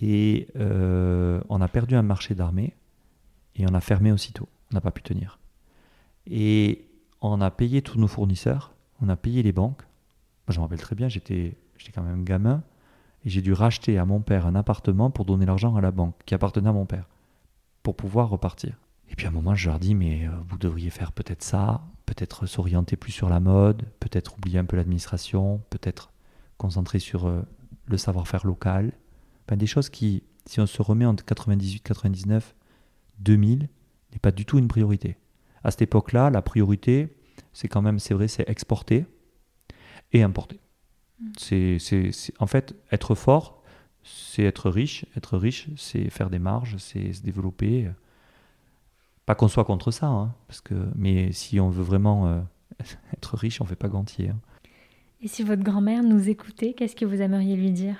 Et 0.00 0.48
euh, 0.56 1.40
on 1.48 1.60
a 1.60 1.68
perdu 1.68 1.94
un 1.94 2.02
marché 2.02 2.34
d'armée 2.34 2.74
et 3.56 3.66
on 3.68 3.74
a 3.74 3.80
fermé 3.80 4.12
aussitôt. 4.12 4.48
On 4.70 4.74
n'a 4.74 4.80
pas 4.80 4.90
pu 4.90 5.02
tenir. 5.02 5.38
Et 6.26 6.86
on 7.20 7.40
a 7.40 7.50
payé 7.50 7.82
tous 7.82 7.98
nos 7.98 8.08
fournisseurs, 8.08 8.74
on 9.00 9.08
a 9.08 9.16
payé 9.16 9.42
les 9.42 9.52
banques. 9.52 9.82
Moi, 10.46 10.52
je 10.52 10.58
me 10.58 10.62
rappelle 10.62 10.80
très 10.80 10.94
bien, 10.94 11.08
j'étais 11.08 11.56
quand 11.94 12.02
même 12.02 12.24
gamin. 12.24 12.62
Et 13.24 13.30
j'ai 13.30 13.40
dû 13.40 13.52
racheter 13.52 13.98
à 13.98 14.04
mon 14.04 14.20
père 14.20 14.46
un 14.46 14.54
appartement 14.54 15.10
pour 15.10 15.24
donner 15.24 15.46
l'argent 15.46 15.76
à 15.76 15.80
la 15.80 15.90
banque 15.90 16.14
qui 16.26 16.34
appartenait 16.34 16.68
à 16.68 16.72
mon 16.72 16.84
père, 16.84 17.08
pour 17.82 17.96
pouvoir 17.96 18.28
repartir. 18.28 18.78
Et 19.10 19.16
puis 19.16 19.26
à 19.26 19.30
un 19.30 19.32
moment, 19.32 19.54
je 19.54 19.68
leur 19.68 19.78
dis, 19.78 19.94
mais 19.94 20.26
euh, 20.26 20.30
vous 20.48 20.58
devriez 20.58 20.90
faire 20.90 21.12
peut-être 21.12 21.42
ça, 21.42 21.82
peut-être 22.04 22.46
s'orienter 22.46 22.96
plus 22.96 23.12
sur 23.12 23.28
la 23.28 23.40
mode, 23.40 23.84
peut-être 24.00 24.36
oublier 24.36 24.58
un 24.58 24.64
peu 24.64 24.76
l'administration, 24.76 25.62
peut-être 25.70 26.10
concentrer 26.58 26.98
sur 26.98 27.26
euh, 27.26 27.42
le 27.86 27.96
savoir-faire 27.96 28.46
local, 28.46 28.92
des 29.52 29.66
choses 29.66 29.88
qui, 29.88 30.22
si 30.46 30.60
on 30.60 30.66
se 30.66 30.82
remet 30.82 31.06
entre 31.06 31.24
98, 31.24 31.80
99, 31.80 32.54
2000, 33.18 33.68
n'est 34.12 34.18
pas 34.18 34.32
du 34.32 34.44
tout 34.44 34.58
une 34.58 34.68
priorité. 34.68 35.16
À 35.62 35.70
cette 35.70 35.82
époque-là, 35.82 36.30
la 36.30 36.42
priorité, 36.42 37.16
c'est 37.52 37.68
quand 37.68 37.82
même, 37.82 37.98
c'est 37.98 38.14
vrai, 38.14 38.28
c'est 38.28 38.48
exporter 38.48 39.06
et 40.12 40.22
importer. 40.22 40.60
Mm. 41.20 41.32
C'est, 41.38 42.32
en 42.38 42.46
fait, 42.46 42.74
être 42.90 43.14
fort, 43.14 43.62
c'est 44.02 44.42
être 44.42 44.70
riche. 44.70 45.06
Être 45.16 45.38
riche, 45.38 45.68
c'est 45.76 46.10
faire 46.10 46.30
des 46.30 46.38
marges, 46.38 46.76
c'est 46.78 47.12
se 47.12 47.22
développer. 47.22 47.90
Pas 49.26 49.34
qu'on 49.34 49.48
soit 49.48 49.64
contre 49.64 49.90
ça, 49.90 50.06
hein, 50.06 50.34
parce 50.48 50.60
que, 50.60 50.74
mais 50.94 51.32
si 51.32 51.58
on 51.60 51.70
veut 51.70 51.82
vraiment 51.82 52.28
euh, 52.28 52.40
être 53.16 53.36
riche, 53.36 53.60
on 53.60 53.64
ne 53.64 53.68
fait 53.68 53.76
pas 53.76 53.88
gantier. 53.88 54.30
Hein. 54.30 54.40
Et 55.22 55.28
si 55.28 55.42
votre 55.42 55.62
grand-mère 55.62 56.02
nous 56.02 56.28
écoutait, 56.28 56.74
qu'est-ce 56.74 56.96
que 56.96 57.04
vous 57.04 57.22
aimeriez 57.22 57.56
lui 57.56 57.70
dire? 57.70 57.96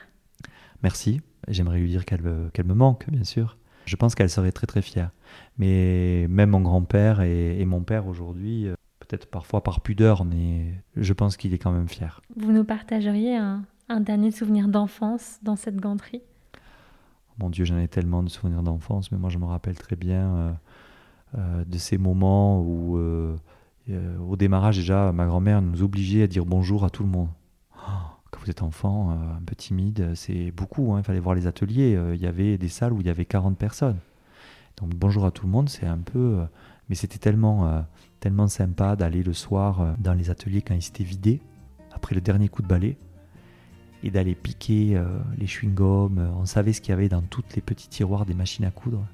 Merci. 0.83 1.20
J'aimerais 1.48 1.79
lui 1.79 1.88
dire 1.88 2.05
qu'elle 2.05 2.22
me 2.22 2.74
manque, 2.74 3.09
bien 3.11 3.24
sûr. 3.24 3.57
Je 3.87 3.96
pense 3.96 4.14
qu'elle 4.14 4.31
serait 4.31 4.53
très 4.53 4.66
très 4.66 4.83
fière. 4.83 5.11
Mais 5.59 6.27
même 6.29 6.50
mon 6.50 6.61
grand-père 6.61 7.20
et, 7.20 7.64
mon 7.64 7.83
père 7.83 8.07
aujourd'hui, 8.07 8.66
euh, 8.66 8.74
peut-être 9.00 9.27
parfois 9.27 9.62
par 9.62 9.81
pudeur, 9.81 10.24
mais 10.24 10.83
je 10.96 11.12
pense 11.12 11.37
qu'il 11.37 11.53
est 11.55 11.59
quand 11.59 11.72
même 11.72 11.88
fier. 11.88 12.20
Vous 12.37 12.53
nous 12.53 12.64
partageriez 12.64 13.37
un, 13.37 13.64
dernier 14.00 14.31
souvenir 14.31 14.68
d'enfance 14.68 15.38
dans 15.42 15.57
cette 15.57 15.77
ganterie? 15.77 16.22
Mon 17.38 17.50
Dieu, 17.50 17.64
j'en 17.64 17.79
ai 17.79 17.88
tellement 17.88 18.22
de 18.22 18.29
souvenirs 18.29 18.62
d'enfance, 18.62 19.11
mais 19.12 19.18
moi 19.18 19.29
je 19.29 19.38
me 19.38 19.44
rappelle 19.44 19.77
très 19.77 19.96
bien 19.96 20.35
euh, 20.35 20.53
euh, 21.37 21.64
de 21.64 21.79
ces 21.79 21.98
moments 21.98 22.61
où, 22.61 22.98
au 23.88 24.37
démarrage 24.37 24.77
déjà, 24.77 25.12
ma 25.12 25.27
grand-mère 25.27 25.61
nous 25.61 25.83
obligeait 25.83 26.23
à 26.23 26.27
dire 26.27 26.47
bonjour 26.47 26.85
à 26.85 26.90
tout 26.90 27.03
le 27.03 27.09
monde. 27.09 27.29
Oh, 27.77 27.90
quand 28.31 28.40
vous 28.40 28.51
êtes 28.51 28.62
enfant, 28.62 29.11
un 29.11 29.42
peu 29.44 29.55
timide, 29.55 30.12
c'est 30.14 30.51
beaucoup. 30.51 30.94
Hein, 30.94 31.01
il 31.01 31.05
fallait 31.05 31.20
voir 31.20 31.35
les 31.35 31.47
ateliers. 31.47 31.99
Il 32.14 32.20
y 32.20 32.27
avait 32.27 32.57
des 32.57 32.68
salles 32.68 32.92
où 32.92 33.01
il 33.01 33.07
y 33.07 33.11
avait 33.11 33.27
40 33.27 33.59
personnes. 33.59 33.99
Donc 34.79 34.94
bonjour 34.94 35.27
à 35.27 35.31
tout 35.31 35.47
le 35.47 35.53
monde, 35.53 35.68
c'est 35.68 35.87
un 35.87 35.99
peu... 35.99 36.44
mais 36.88 36.94
c'était 36.94 37.18
tellement 37.18 37.85
tellement 38.25 38.49
sympa 38.49 38.97
d'aller 38.97 39.23
le 39.23 39.35
soir 39.35 39.83
euh, 39.83 39.92
dans 39.99 40.14
les 40.14 40.31
ateliers 40.31 40.62
quand 40.62 40.73
ils 40.73 40.87
étaient 40.88 41.05
vidés, 41.05 41.42
après 41.92 42.14
le 42.14 42.23
dernier 42.23 42.49
coup 42.49 42.62
de 42.62 42.66
balai, 42.66 42.97
et 44.03 44.11
d'aller 44.11 44.35
piquer 44.35 44.97
euh, 44.97 45.18
les 45.37 45.44
chewing-gums. 45.44 46.18
Euh, 46.18 46.31
on 46.35 46.47
savait 46.47 46.73
ce 46.73 46.81
qu'il 46.81 46.88
y 46.88 46.92
avait 46.94 47.11
dans 47.11 47.20
tous 47.20 47.44
les 47.55 47.61
petits 47.61 47.87
tiroirs 47.87 48.25
des 48.25 48.33
machines 48.33 48.64
à 48.64 48.70
coudre. 48.70 49.07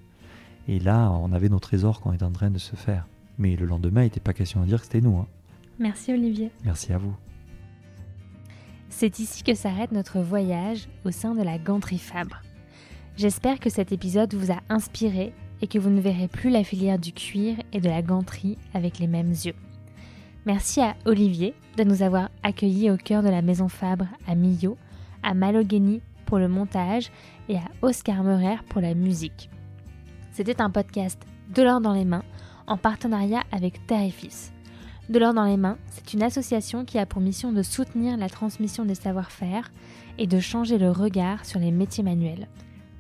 Et 0.68 0.78
là, 0.78 1.10
on 1.10 1.32
avait 1.32 1.48
nos 1.48 1.58
trésors 1.58 2.00
qu'on 2.00 2.12
était 2.12 2.22
en 2.22 2.30
train 2.30 2.52
de 2.52 2.58
se 2.58 2.76
faire. 2.76 3.08
Mais 3.40 3.56
le 3.56 3.64
lendemain, 3.64 4.02
il 4.02 4.04
n'était 4.04 4.20
pas 4.20 4.34
question 4.34 4.60
de 4.60 4.66
dire 4.66 4.80
que 4.80 4.84
c'était 4.84 5.00
nous. 5.00 5.16
Hein. 5.16 5.26
Merci 5.78 6.12
Olivier. 6.12 6.50
Merci 6.62 6.92
à 6.92 6.98
vous. 6.98 7.16
C'est 8.90 9.18
ici 9.18 9.42
que 9.42 9.54
s'arrête 9.54 9.92
notre 9.92 10.20
voyage 10.20 10.88
au 11.06 11.10
sein 11.10 11.34
de 11.34 11.42
la 11.42 11.56
ganterie 11.56 11.98
Fabre. 11.98 12.42
J'espère 13.16 13.58
que 13.58 13.70
cet 13.70 13.92
épisode 13.92 14.34
vous 14.34 14.52
a 14.52 14.58
inspiré 14.68 15.32
et 15.62 15.68
que 15.68 15.78
vous 15.78 15.88
ne 15.88 16.02
verrez 16.02 16.28
plus 16.28 16.50
la 16.50 16.64
filière 16.64 16.98
du 16.98 17.12
cuir 17.12 17.56
et 17.72 17.80
de 17.80 17.88
la 17.88 18.02
ganterie 18.02 18.58
avec 18.74 18.98
les 18.98 19.06
mêmes 19.06 19.30
yeux. 19.30 19.54
Merci 20.44 20.82
à 20.82 20.94
Olivier 21.06 21.54
de 21.78 21.84
nous 21.84 22.02
avoir 22.02 22.28
accueillis 22.42 22.90
au 22.90 22.98
cœur 22.98 23.22
de 23.22 23.30
la 23.30 23.40
maison 23.40 23.68
Fabre 23.68 24.06
à 24.26 24.34
Millau, 24.34 24.76
à 25.22 25.32
Malogheni 25.32 26.02
pour 26.26 26.38
le 26.38 26.48
montage 26.48 27.10
et 27.48 27.56
à 27.56 27.64
Oscar 27.80 28.22
Meurer 28.22 28.56
pour 28.68 28.82
la 28.82 28.92
musique. 28.92 29.48
C'était 30.30 30.60
un 30.60 30.68
podcast 30.68 31.22
De 31.54 31.62
l'or 31.62 31.80
dans 31.80 31.94
les 31.94 32.04
mains 32.04 32.24
en 32.70 32.76
partenariat 32.76 33.42
avec 33.52 33.86
Tarifis. 33.86 34.52
De 35.08 35.18
l'or 35.18 35.34
dans 35.34 35.44
les 35.44 35.56
mains, 35.56 35.76
c'est 35.88 36.14
une 36.14 36.22
association 36.22 36.84
qui 36.84 36.98
a 36.98 37.04
pour 37.04 37.20
mission 37.20 37.52
de 37.52 37.62
soutenir 37.62 38.16
la 38.16 38.28
transmission 38.28 38.84
des 38.84 38.94
savoir-faire 38.94 39.72
et 40.18 40.28
de 40.28 40.38
changer 40.38 40.78
le 40.78 40.90
regard 40.90 41.44
sur 41.44 41.58
les 41.58 41.72
métiers 41.72 42.04
manuels. 42.04 42.46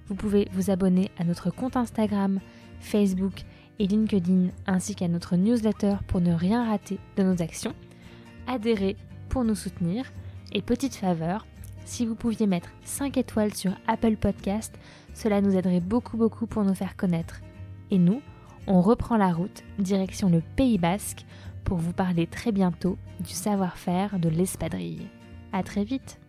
Vous 0.08 0.16
pouvez 0.16 0.48
vous 0.52 0.72
abonner 0.72 1.12
à 1.18 1.24
notre 1.24 1.50
compte 1.50 1.76
Instagram, 1.76 2.40
Facebook 2.80 3.44
et 3.78 3.86
LinkedIn 3.86 4.48
ainsi 4.66 4.96
qu'à 4.96 5.06
notre 5.06 5.36
newsletter 5.36 5.96
pour 6.08 6.20
ne 6.20 6.34
rien 6.34 6.68
rater 6.68 6.98
de 7.16 7.22
nos 7.22 7.40
actions. 7.40 7.74
Adhérer 8.48 8.96
pour 9.28 9.44
nous 9.44 9.54
soutenir. 9.54 10.04
Et 10.52 10.62
petite 10.62 10.96
faveur, 10.96 11.46
si 11.84 12.06
vous 12.06 12.16
pouviez 12.16 12.48
mettre 12.48 12.70
5 12.82 13.16
étoiles 13.16 13.54
sur 13.54 13.70
Apple 13.86 14.16
Podcast, 14.16 14.76
cela 15.14 15.40
nous 15.40 15.56
aiderait 15.56 15.78
beaucoup 15.78 16.16
beaucoup 16.16 16.48
pour 16.48 16.64
nous 16.64 16.74
faire 16.74 16.96
connaître. 16.96 17.40
Et 17.92 17.98
nous, 17.98 18.20
on 18.70 18.82
reprend 18.82 19.16
la 19.16 19.32
route 19.32 19.64
direction 19.80 20.30
le 20.30 20.42
Pays 20.54 20.78
Basque 20.78 21.24
pour 21.64 21.78
vous 21.78 21.92
parler 21.92 22.28
très 22.28 22.52
bientôt 22.52 22.96
du 23.18 23.34
savoir-faire 23.34 24.20
de 24.20 24.28
l'espadrille. 24.28 25.08
À 25.52 25.64
très 25.64 25.82
vite 25.82 26.19